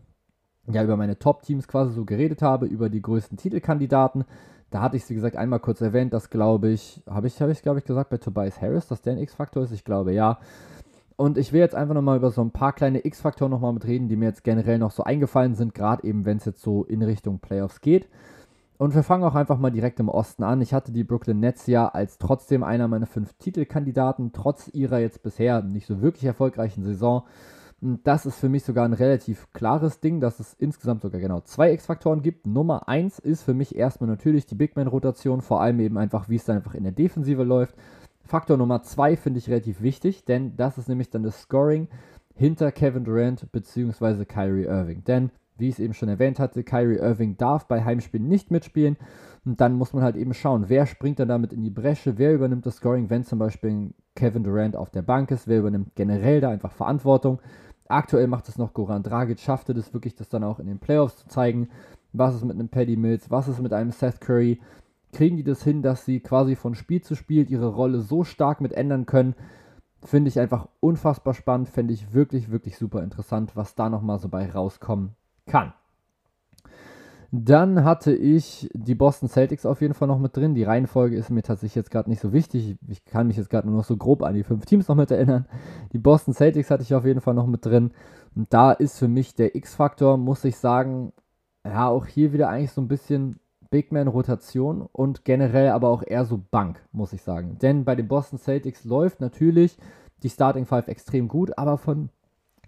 [0.67, 4.25] ja, über meine Top-Teams quasi so geredet habe, über die größten Titelkandidaten.
[4.71, 7.61] Da hatte ich, wie gesagt, einmal kurz erwähnt, dass, glaube ich, habe ich, habe ich,
[7.61, 9.71] glaube ich, gesagt bei Tobias Harris, dass der ein X-Faktor ist.
[9.71, 10.39] Ich glaube, ja.
[11.17, 14.15] Und ich will jetzt einfach nochmal über so ein paar kleine X-Faktoren nochmal mitreden, die
[14.15, 17.39] mir jetzt generell noch so eingefallen sind, gerade eben, wenn es jetzt so in Richtung
[17.39, 18.07] Playoffs geht.
[18.77, 20.61] Und wir fangen auch einfach mal direkt im Osten an.
[20.61, 25.21] Ich hatte die Brooklyn Nets ja als trotzdem einer meiner fünf Titelkandidaten, trotz ihrer jetzt
[25.21, 27.23] bisher nicht so wirklich erfolgreichen Saison.
[27.83, 31.73] Das ist für mich sogar ein relativ klares Ding, dass es insgesamt sogar genau zwei
[31.73, 32.45] X-Faktoren gibt.
[32.45, 36.35] Nummer eins ist für mich erstmal natürlich die Big Man-Rotation, vor allem eben einfach, wie
[36.35, 37.75] es dann einfach in der Defensive läuft.
[38.23, 41.87] Faktor Nummer zwei finde ich relativ wichtig, denn das ist nämlich dann das Scoring.
[42.35, 44.25] hinter Kevin Durant bzw.
[44.25, 45.03] Kyrie Irving.
[45.03, 48.97] Denn, wie ich es eben schon erwähnt hatte, Kyrie Irving darf bei Heimspielen nicht mitspielen.
[49.45, 52.33] Und dann muss man halt eben schauen, wer springt dann damit in die Bresche, wer
[52.33, 56.41] übernimmt das Scoring, wenn zum Beispiel Kevin Durant auf der Bank ist, wer übernimmt generell
[56.41, 57.41] da einfach Verantwortung.
[57.91, 61.17] Aktuell macht es noch Goran Dragic, schaffte das wirklich, das dann auch in den Playoffs
[61.17, 61.69] zu zeigen.
[62.13, 64.59] Was ist mit einem Paddy Mills, was ist mit einem Seth Curry?
[65.13, 68.61] Kriegen die das hin, dass sie quasi von Spiel zu Spiel ihre Rolle so stark
[68.61, 69.35] mit ändern können?
[70.03, 74.29] Finde ich einfach unfassbar spannend, fände ich wirklich, wirklich super interessant, was da nochmal so
[74.29, 75.73] bei rauskommen kann.
[77.33, 80.53] Dann hatte ich die Boston Celtics auf jeden Fall noch mit drin.
[80.53, 82.77] Die Reihenfolge ist mir tatsächlich jetzt gerade nicht so wichtig.
[82.89, 85.11] Ich kann mich jetzt gerade nur noch so grob an die fünf Teams noch mit
[85.11, 85.45] erinnern.
[85.93, 87.91] Die Boston Celtics hatte ich auf jeden Fall noch mit drin.
[88.35, 91.13] Und da ist für mich der X-Faktor, muss ich sagen,
[91.65, 93.39] ja, auch hier wieder eigentlich so ein bisschen
[93.69, 97.57] Big Man-Rotation und generell aber auch eher so Bank, muss ich sagen.
[97.61, 99.77] Denn bei den Boston Celtics läuft natürlich
[100.21, 102.09] die Starting Five extrem gut, aber von,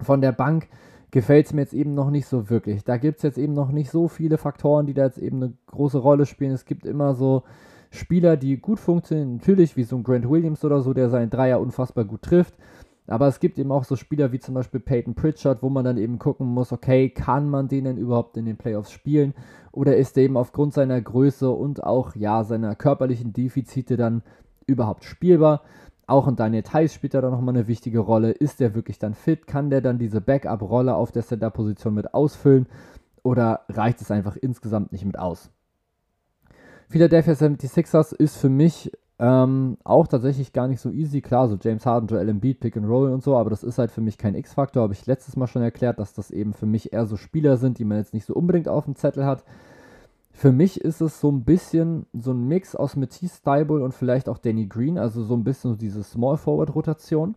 [0.02, 0.69] von der Bank
[1.13, 2.84] gefällt es mir jetzt eben noch nicht so wirklich.
[2.84, 5.54] Da gibt es jetzt eben noch nicht so viele Faktoren, die da jetzt eben eine
[5.67, 6.52] große Rolle spielen.
[6.52, 7.43] Es gibt immer so
[7.91, 11.62] Spieler, die gut funktionieren, natürlich wie so ein Grant Williams oder so, der seinen Dreier
[11.62, 12.56] unfassbar gut trifft.
[13.06, 15.97] Aber es gibt eben auch so Spieler wie zum Beispiel Peyton Pritchard, wo man dann
[15.97, 19.36] eben gucken muss, okay, kann man den denn überhaupt in den Playoffs spielen?
[19.71, 24.23] Oder ist der eben aufgrund seiner Größe und auch ja seiner körperlichen Defizite dann
[24.65, 25.62] überhaupt spielbar?
[26.05, 28.31] Auch in Daniel Theiss spielt er da nochmal eine wichtige Rolle.
[28.31, 29.47] Ist der wirklich dann fit?
[29.47, 32.67] Kann der dann diese Backup-Rolle auf der Center-Position mit ausfüllen?
[33.23, 35.49] Oder reicht es einfach insgesamt nicht mit aus?
[36.89, 41.21] Philadelphia 76ers ist für mich ähm, auch tatsächlich gar nicht so easy.
[41.21, 43.91] Klar, so James Harden, Joel Embiid, Pick and Roll und so, aber das ist halt
[43.91, 44.83] für mich kein X-Faktor.
[44.83, 47.79] Habe ich letztes Mal schon erklärt, dass das eben für mich eher so Spieler sind,
[47.79, 49.45] die man jetzt nicht so unbedingt auf dem Zettel hat.
[50.36, 54.28] Für mich ist es so ein bisschen so ein Mix aus Matisse Steibel und vielleicht
[54.28, 57.36] auch Danny Green, also so ein bisschen diese Small Forward Rotation.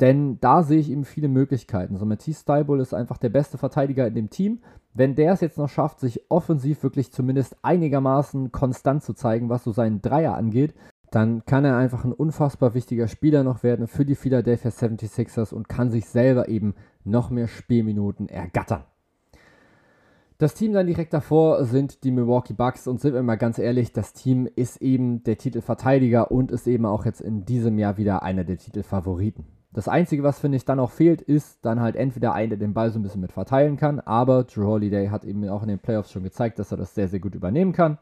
[0.00, 1.96] Denn da sehe ich eben viele Möglichkeiten.
[1.96, 4.60] So Matisse Steibel ist einfach der beste Verteidiger in dem Team.
[4.94, 9.62] Wenn der es jetzt noch schafft, sich offensiv wirklich zumindest einigermaßen konstant zu zeigen, was
[9.62, 10.74] so seinen Dreier angeht,
[11.10, 15.68] dann kann er einfach ein unfassbar wichtiger Spieler noch werden für die Philadelphia 76ers und
[15.68, 18.84] kann sich selber eben noch mehr Spielminuten ergattern.
[20.38, 23.92] Das Team dann direkt davor sind die Milwaukee Bucks und sind wir mal ganz ehrlich,
[23.92, 28.24] das Team ist eben der Titelverteidiger und ist eben auch jetzt in diesem Jahr wieder
[28.24, 29.44] einer der Titelfavoriten.
[29.72, 32.74] Das Einzige, was finde ich dann auch fehlt, ist dann halt entweder einer, der den
[32.74, 35.78] Ball so ein bisschen mit verteilen kann, aber Drew Holiday hat eben auch in den
[35.78, 37.98] Playoffs schon gezeigt, dass er das sehr, sehr gut übernehmen kann.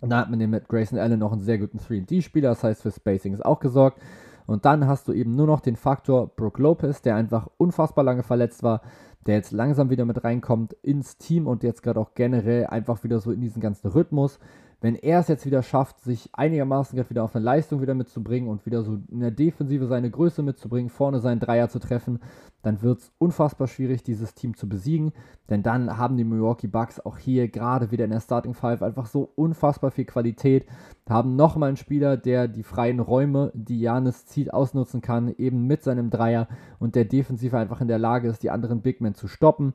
[0.00, 2.90] Und dann hat man mit Grayson Allen noch einen sehr guten 3D-Spieler, das heißt für
[2.90, 4.00] Spacing ist auch gesorgt.
[4.46, 8.22] Und dann hast du eben nur noch den Faktor Brooke Lopez, der einfach unfassbar lange
[8.22, 8.82] verletzt war,
[9.26, 13.20] der jetzt langsam wieder mit reinkommt ins Team und jetzt gerade auch generell einfach wieder
[13.20, 14.38] so in diesen ganzen Rhythmus
[14.80, 18.66] wenn er es jetzt wieder schafft, sich einigermaßen wieder auf eine Leistung wieder mitzubringen und
[18.66, 22.20] wieder so in der Defensive seine Größe mitzubringen, vorne seinen Dreier zu treffen,
[22.62, 25.12] dann wird es unfassbar schwierig, dieses Team zu besiegen.
[25.48, 29.06] Denn dann haben die Milwaukee Bucks auch hier gerade wieder in der Starting Five einfach
[29.06, 30.66] so unfassbar viel Qualität,
[31.08, 35.84] haben nochmal einen Spieler, der die freien Räume, die Janis zieht, ausnutzen kann, eben mit
[35.84, 39.26] seinem Dreier und der Defensive einfach in der Lage ist, die anderen Big Men zu
[39.26, 39.72] stoppen.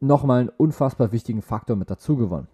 [0.00, 2.48] Nochmal einen unfassbar wichtigen Faktor mit dazu gewonnen.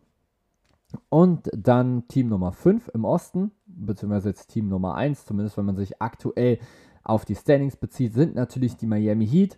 [1.08, 5.76] Und dann Team Nummer 5 im Osten, beziehungsweise jetzt Team Nummer 1, zumindest wenn man
[5.76, 6.58] sich aktuell
[7.02, 9.56] auf die Standings bezieht, sind natürlich die Miami Heat.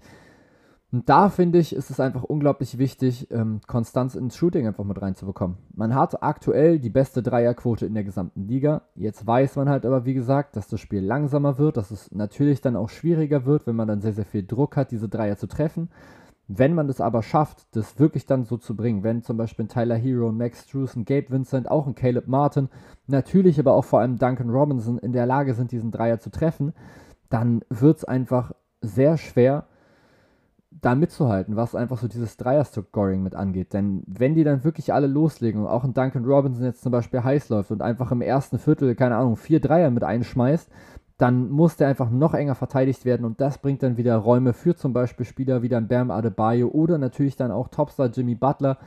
[0.91, 5.01] Und da finde ich, ist es einfach unglaublich wichtig, ähm, Konstanz ins Shooting einfach mit
[5.01, 5.59] reinzubekommen.
[5.75, 8.83] Man hat aktuell die beste Dreierquote in der gesamten Liga.
[8.95, 12.63] Jetzt weiß man halt aber, wie gesagt, dass das Spiel langsamer wird, dass es natürlich
[12.63, 15.47] dann auch schwieriger wird, wenn man dann sehr, sehr viel Druck hat, diese Dreier zu
[15.47, 15.91] treffen.
[16.51, 19.97] Wenn man es aber schafft, das wirklich dann so zu bringen, wenn zum Beispiel Tyler
[19.97, 22.71] Hero, Max Struess, Gabe Vincent, auch ein Caleb Martin,
[23.07, 26.73] natürlich aber auch vor allem Duncan Robinson in der Lage sind, diesen Dreier zu treffen,
[27.29, 29.67] dann wird es einfach sehr schwer,
[30.81, 33.73] da mitzuhalten, was einfach so dieses Dreier-Scoring mit angeht.
[33.73, 37.23] Denn wenn die dann wirklich alle loslegen und auch ein Duncan Robinson jetzt zum Beispiel
[37.23, 40.71] heiß läuft und einfach im ersten Viertel, keine Ahnung, vier Dreier mit einschmeißt,
[41.19, 44.77] dann muss der einfach noch enger verteidigt werden und das bringt dann wieder Räume für
[44.77, 48.79] zum Beispiel Spieler wie dann Bam Adebayo oder natürlich dann auch Topstar Jimmy Butler,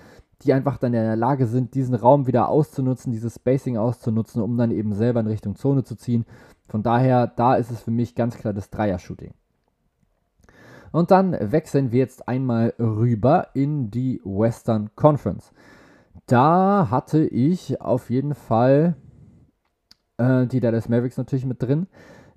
[0.41, 4.57] die einfach dann in der Lage sind, diesen Raum wieder auszunutzen, dieses Spacing auszunutzen, um
[4.57, 6.25] dann eben selber in Richtung Zone zu ziehen.
[6.69, 9.33] Von daher, da ist es für mich ganz klar das Dreier-Shooting.
[10.93, 15.51] Und dann wechseln wir jetzt einmal rüber in die Western Conference.
[16.27, 18.95] Da hatte ich auf jeden Fall
[20.17, 21.87] äh, die Dallas Mavericks natürlich mit drin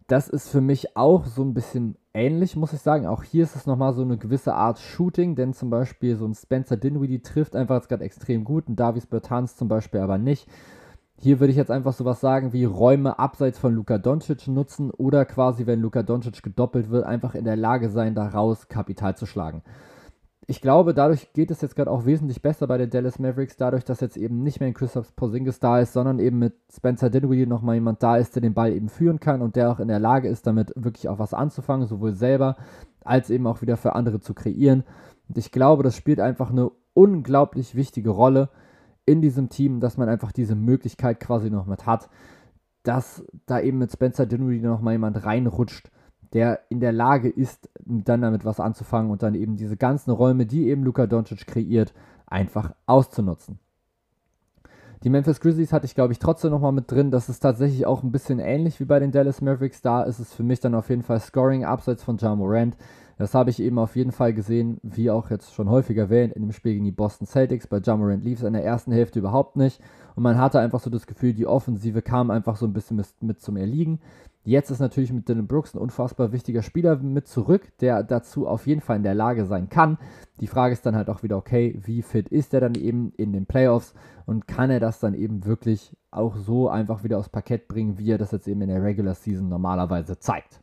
[0.06, 3.06] das ist für mich auch so ein bisschen ähnlich, muss ich sagen.
[3.06, 6.34] Auch hier ist es nochmal so eine gewisse Art Shooting, denn zum Beispiel so ein
[6.34, 10.48] Spencer Dinwiddie trifft einfach jetzt gerade extrem gut, und Davis Bertans zum Beispiel aber nicht.
[11.16, 15.24] Hier würde ich jetzt einfach sowas sagen wie Räume abseits von Luka Doncic nutzen oder
[15.24, 19.62] quasi, wenn Luka Doncic gedoppelt wird, einfach in der Lage sein, daraus Kapital zu schlagen.
[20.46, 23.84] Ich glaube, dadurch geht es jetzt gerade auch wesentlich besser bei den Dallas Mavericks, dadurch,
[23.84, 27.46] dass jetzt eben nicht mehr ein Christoph Porzingis da ist, sondern eben mit Spencer Dinwiddie
[27.46, 30.00] nochmal jemand da ist, der den Ball eben führen kann und der auch in der
[30.00, 32.56] Lage ist, damit wirklich auch was anzufangen, sowohl selber
[33.02, 34.84] als eben auch wieder für andere zu kreieren.
[35.28, 38.50] Und ich glaube, das spielt einfach eine unglaublich wichtige Rolle
[39.06, 42.10] in diesem Team, dass man einfach diese Möglichkeit quasi noch mit hat,
[42.82, 45.90] dass da eben mit Spencer Dinwiddie noch mal jemand reinrutscht,
[46.34, 50.46] der in der Lage ist, dann damit was anzufangen und dann eben diese ganzen Räume,
[50.46, 51.94] die eben Luka Doncic kreiert,
[52.26, 53.58] einfach auszunutzen.
[55.04, 57.10] Die Memphis Grizzlies hatte ich, glaube ich, trotzdem nochmal mit drin.
[57.10, 59.82] Das ist tatsächlich auch ein bisschen ähnlich wie bei den Dallas Mavericks.
[59.82, 62.76] Da ist es für mich dann auf jeden Fall Scoring abseits von Ja Morant.
[63.18, 66.42] Das habe ich eben auf jeden Fall gesehen, wie auch jetzt schon häufiger erwähnt, in
[66.42, 67.66] dem Spiel gegen die Boston Celtics.
[67.66, 69.80] Bei Jamorant lief es in der ersten Hälfte überhaupt nicht.
[70.16, 73.06] Und man hatte einfach so das Gefühl, die Offensive kam einfach so ein bisschen mit,
[73.20, 74.00] mit zum Erliegen.
[74.46, 78.66] Jetzt ist natürlich mit Dylan Brooks ein unfassbar wichtiger Spieler mit zurück, der dazu auf
[78.66, 79.96] jeden Fall in der Lage sein kann.
[80.40, 83.32] Die Frage ist dann halt auch wieder, okay, wie fit ist er dann eben in
[83.32, 83.94] den Playoffs
[84.26, 88.10] und kann er das dann eben wirklich auch so einfach wieder aufs Parkett bringen, wie
[88.10, 90.60] er das jetzt eben in der Regular Season normalerweise zeigt.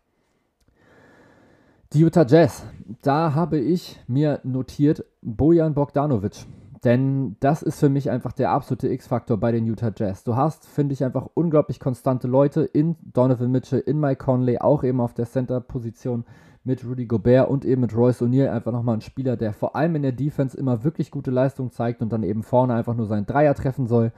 [1.94, 2.64] Die Utah Jazz,
[3.02, 6.46] da habe ich mir notiert Bojan Bogdanovic.
[6.84, 10.24] Denn das ist für mich einfach der absolute X-Faktor bei den Utah Jazz.
[10.24, 14.84] Du hast, finde ich, einfach unglaublich konstante Leute in Donovan Mitchell, in Mike Conley, auch
[14.84, 16.26] eben auf der Center-Position
[16.64, 19.96] mit Rudy Gobert und eben mit Royce O'Neal einfach nochmal ein Spieler, der vor allem
[19.96, 23.26] in der Defense immer wirklich gute Leistung zeigt und dann eben vorne einfach nur seinen
[23.26, 24.12] Dreier treffen soll.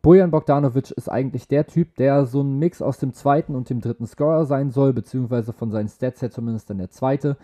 [0.00, 3.80] Bojan Bogdanovic ist eigentlich der Typ, der so ein Mix aus dem zweiten und dem
[3.80, 7.36] dritten Scorer sein soll, beziehungsweise von seinen Stats her zumindest dann der zweite.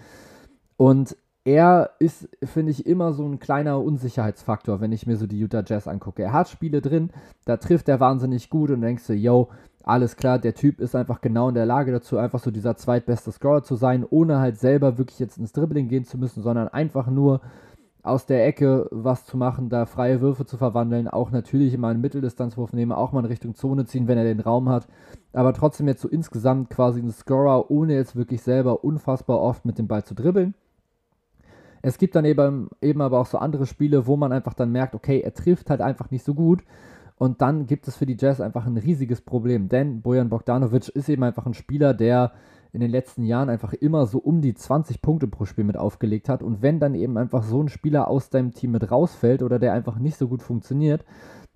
[0.77, 5.39] Und er ist, finde ich, immer so ein kleiner Unsicherheitsfaktor, wenn ich mir so die
[5.39, 6.23] Utah Jazz angucke.
[6.23, 7.11] Er hat Spiele drin,
[7.45, 9.49] da trifft er wahnsinnig gut und denkst du, yo,
[9.83, 13.31] alles klar, der Typ ist einfach genau in der Lage dazu, einfach so dieser zweitbeste
[13.31, 17.09] Scorer zu sein, ohne halt selber wirklich jetzt ins Dribbling gehen zu müssen, sondern einfach
[17.09, 17.43] nur
[18.03, 22.01] aus der Ecke was zu machen, da freie Würfe zu verwandeln, auch natürlich immer einen
[22.01, 24.87] Mitteldistanzwurf nehmen, auch mal in Richtung Zone ziehen, wenn er den Raum hat,
[25.35, 29.79] aber trotzdem jetzt so insgesamt quasi ein Scorer, ohne jetzt wirklich selber unfassbar oft mit
[29.79, 30.55] dem Ball zu dribbeln.
[31.87, 34.95] Es gibt dann eben, eben aber auch so andere Spiele, wo man einfach dann merkt,
[34.95, 36.65] okay, er trifft halt einfach nicht so gut.
[37.19, 41.11] Und dann gibt es für die Jazz einfach ein riesiges Problem, denn Bojan Bogdanovic ist
[41.11, 42.33] eben einfach ein Spieler, der
[42.73, 46.31] in den letzten Jahren einfach immer so um die 20 Punkte pro Spiel mit aufgelegt
[46.31, 46.43] hat.
[46.43, 49.75] Und wenn dann eben einfach so ein Spieler aus deinem Team mit rausfällt oder der
[49.75, 51.05] einfach nicht so gut funktioniert,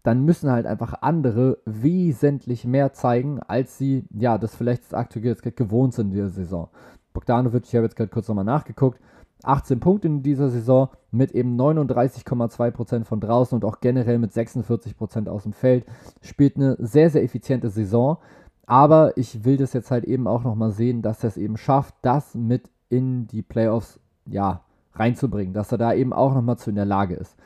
[0.02, 5.42] dann müssen halt einfach andere wesentlich mehr zeigen, als sie, ja, das vielleicht aktuell jetzt
[5.56, 6.68] gewohnt sind in dieser Saison.
[7.14, 9.00] Bogdanovic, ich habe jetzt gerade kurz nochmal nachgeguckt,
[9.42, 15.28] 18 Punkte in dieser Saison mit eben 39,2% von draußen und auch generell mit 46%
[15.28, 15.84] aus dem Feld.
[16.22, 18.18] Spielt eine sehr, sehr effiziente Saison.
[18.66, 21.94] Aber ich will das jetzt halt eben auch nochmal sehen, dass er es eben schafft,
[22.02, 24.60] das mit in die Playoffs ja,
[24.94, 27.36] reinzubringen, dass er da eben auch nochmal zu in der Lage ist.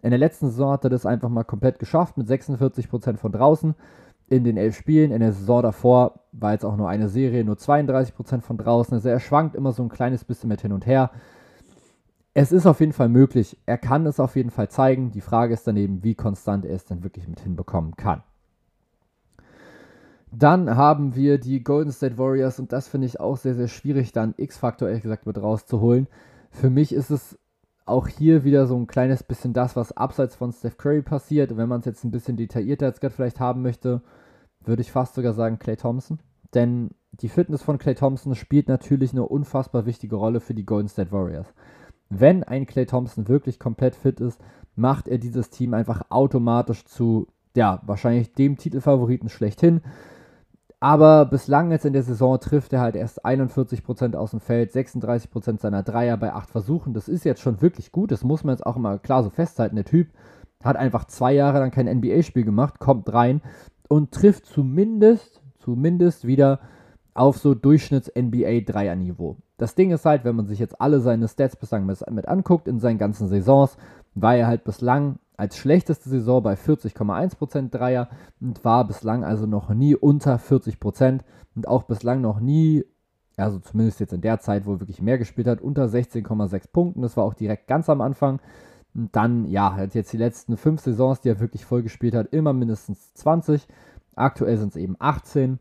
[0.00, 3.74] In der letzten Saison hat er das einfach mal komplett geschafft mit 46% von draußen
[4.28, 5.12] in den elf Spielen.
[5.12, 8.94] In der Saison davor war jetzt auch nur eine Serie, nur 32% von draußen.
[8.94, 11.10] Also er schwankt immer so ein kleines bisschen mit hin und her.
[12.34, 13.58] Es ist auf jeden Fall möglich.
[13.66, 15.10] Er kann es auf jeden Fall zeigen.
[15.10, 18.22] Die Frage ist dann eben, wie konstant er es dann wirklich mit hinbekommen kann.
[20.30, 24.12] Dann haben wir die Golden State Warriors und das finde ich auch sehr, sehr schwierig,
[24.12, 26.06] da einen X-Faktor ehrlich gesagt mit rauszuholen.
[26.50, 27.38] Für mich ist es
[27.84, 31.54] auch hier wieder so ein kleines bisschen das, was abseits von Steph Curry passiert.
[31.58, 34.00] Wenn man es jetzt ein bisschen detaillierter als gerade vielleicht haben möchte,
[34.64, 36.18] würde ich fast sogar sagen Clay Thompson.
[36.54, 40.88] Denn die Fitness von Clay Thompson spielt natürlich eine unfassbar wichtige Rolle für die Golden
[40.88, 41.52] State Warriors.
[42.18, 44.40] Wenn ein Clay Thompson wirklich komplett fit ist,
[44.76, 49.80] macht er dieses Team einfach automatisch zu, ja, wahrscheinlich dem Titelfavoriten schlechthin.
[50.78, 55.60] Aber bislang jetzt in der Saison trifft er halt erst 41% aus dem Feld, 36%
[55.60, 56.92] seiner Dreier bei 8 Versuchen.
[56.92, 58.10] Das ist jetzt schon wirklich gut.
[58.10, 59.76] Das muss man jetzt auch mal klar so festhalten.
[59.76, 60.08] Der Typ
[60.62, 63.40] hat einfach zwei Jahre lang kein NBA-Spiel gemacht, kommt rein
[63.88, 66.60] und trifft zumindest, zumindest wieder
[67.14, 69.36] auf so Durchschnitts-NBA-Dreier-Niveau.
[69.58, 72.80] Das Ding ist halt, wenn man sich jetzt alle seine Stats bislang mit anguckt in
[72.80, 73.76] seinen ganzen Saisons,
[74.14, 78.08] war er halt bislang als schlechteste Saison bei 40,1% Dreier
[78.40, 81.20] und war bislang also noch nie unter 40%
[81.54, 82.84] und auch bislang noch nie,
[83.36, 87.02] also zumindest jetzt in der Zeit, wo er wirklich mehr gespielt hat, unter 16,6 Punkten.
[87.02, 88.40] Das war auch direkt ganz am Anfang.
[88.94, 92.32] Und dann, ja, hat jetzt die letzten fünf Saisons, die er wirklich voll gespielt hat,
[92.32, 93.66] immer mindestens 20.
[94.14, 95.58] Aktuell sind es eben 18.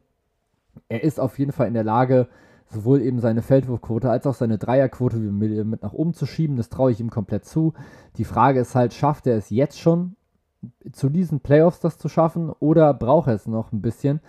[0.89, 2.27] Er ist auf jeden Fall in der Lage,
[2.67, 6.55] sowohl eben seine Feldwurfquote als auch seine Dreierquote mit nach oben zu schieben.
[6.55, 7.73] Das traue ich ihm komplett zu.
[8.17, 10.15] Die Frage ist halt, schafft er es jetzt schon
[10.91, 14.21] zu diesen Playoffs das zu schaffen oder braucht er es noch ein bisschen?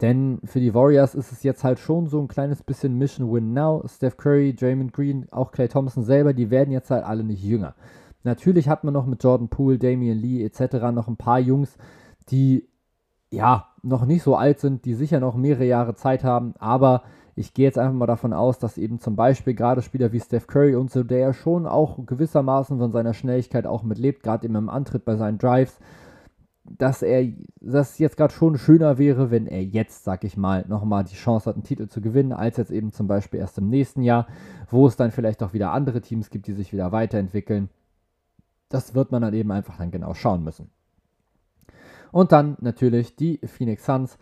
[0.00, 3.52] Denn für die Warriors ist es jetzt halt schon so ein kleines bisschen Mission Win
[3.52, 3.84] Now.
[3.86, 7.74] Steph Curry, Draymond Green, auch Clay Thompson selber, die werden jetzt halt alle nicht jünger.
[8.24, 10.90] Natürlich hat man noch mit Jordan Poole, Damian Lee etc.
[10.92, 11.76] noch ein paar Jungs,
[12.30, 12.66] die
[13.30, 17.02] ja noch nicht so alt sind, die sicher noch mehrere Jahre Zeit haben, aber
[17.36, 20.46] ich gehe jetzt einfach mal davon aus, dass eben zum Beispiel gerade Spieler wie Steph
[20.46, 24.54] Curry und so, der ja schon auch gewissermaßen von seiner Schnelligkeit auch mitlebt, gerade eben
[24.54, 25.78] im Antritt bei seinen Drives,
[26.64, 27.30] dass er,
[27.60, 31.50] das jetzt gerade schon schöner wäre, wenn er jetzt, sag ich mal, nochmal die Chance
[31.50, 34.26] hat, einen Titel zu gewinnen, als jetzt eben zum Beispiel erst im nächsten Jahr,
[34.70, 37.68] wo es dann vielleicht auch wieder andere Teams gibt, die sich wieder weiterentwickeln.
[38.70, 40.70] Das wird man dann eben einfach dann genau schauen müssen.
[42.14, 44.18] Und dann natürlich die Phoenix Suns.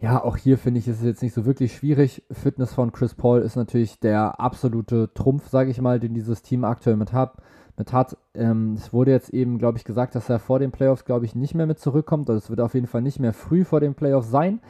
[0.00, 2.22] Ja, auch hier finde ich, es jetzt nicht so wirklich schwierig.
[2.30, 6.62] Fitness von Chris Paul ist natürlich der absolute Trumpf, sage ich mal, den dieses Team
[6.62, 7.38] aktuell mit hat
[7.78, 8.18] mit hat.
[8.34, 11.34] Ähm, es wurde jetzt eben, glaube ich, gesagt, dass er vor den Playoffs, glaube ich,
[11.34, 12.28] nicht mehr mit zurückkommt.
[12.28, 14.60] Also es wird auf jeden Fall nicht mehr früh vor den Playoffs sein.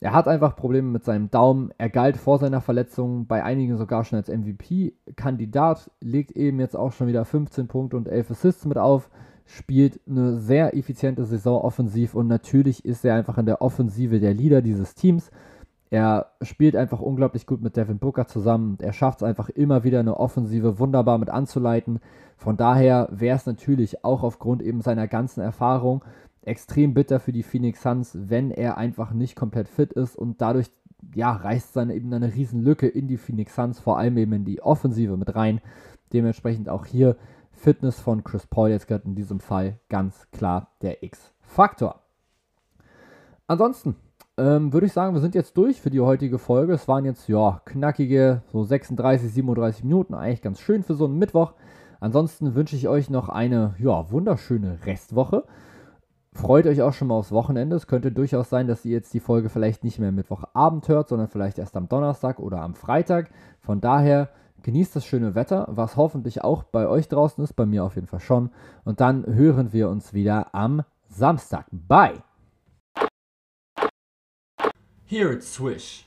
[0.00, 1.70] Er hat einfach Probleme mit seinem Daumen.
[1.78, 6.90] Er galt vor seiner Verletzung bei einigen sogar schon als MVP-Kandidat, legt eben jetzt auch
[6.90, 9.08] schon wieder 15 Punkte und 11 Assists mit auf,
[9.46, 14.34] spielt eine sehr effiziente Saison offensiv und natürlich ist er einfach in der Offensive der
[14.34, 15.30] Leader dieses Teams.
[15.90, 18.78] Er spielt einfach unglaublich gut mit Devin Booker zusammen.
[18.80, 22.00] Er schafft es einfach immer wieder eine Offensive wunderbar mit anzuleiten.
[22.36, 26.04] Von daher wäre es natürlich auch aufgrund eben seiner ganzen Erfahrung
[26.42, 30.70] extrem bitter für die Phoenix Suns, wenn er einfach nicht komplett fit ist und dadurch
[31.14, 34.44] ja, reißt seine eben eine riesen Lücke in die Phoenix Suns, vor allem eben in
[34.44, 35.60] die Offensive mit rein.
[36.12, 37.16] Dementsprechend auch hier
[37.64, 42.02] Fitness von Chris Paul jetzt gerade in diesem Fall ganz klar der X-Faktor.
[43.46, 43.96] Ansonsten
[44.36, 46.74] ähm, würde ich sagen, wir sind jetzt durch für die heutige Folge.
[46.74, 51.18] Es waren jetzt, ja, knackige, so 36, 37 Minuten, eigentlich ganz schön für so einen
[51.18, 51.54] Mittwoch.
[52.00, 55.44] Ansonsten wünsche ich euch noch eine, ja, wunderschöne Restwoche.
[56.34, 57.76] Freut euch auch schon mal aufs Wochenende.
[57.76, 61.28] Es könnte durchaus sein, dass ihr jetzt die Folge vielleicht nicht mehr Mittwochabend hört, sondern
[61.28, 63.30] vielleicht erst am Donnerstag oder am Freitag.
[63.60, 64.28] Von daher
[64.64, 68.08] genießt das schöne Wetter, was hoffentlich auch bei euch draußen ist, bei mir auf jeden
[68.08, 68.50] Fall schon.
[68.84, 71.66] Und dann hören wir uns wieder am Samstag.
[71.70, 72.22] Bye!
[75.06, 76.02] Here at Swish,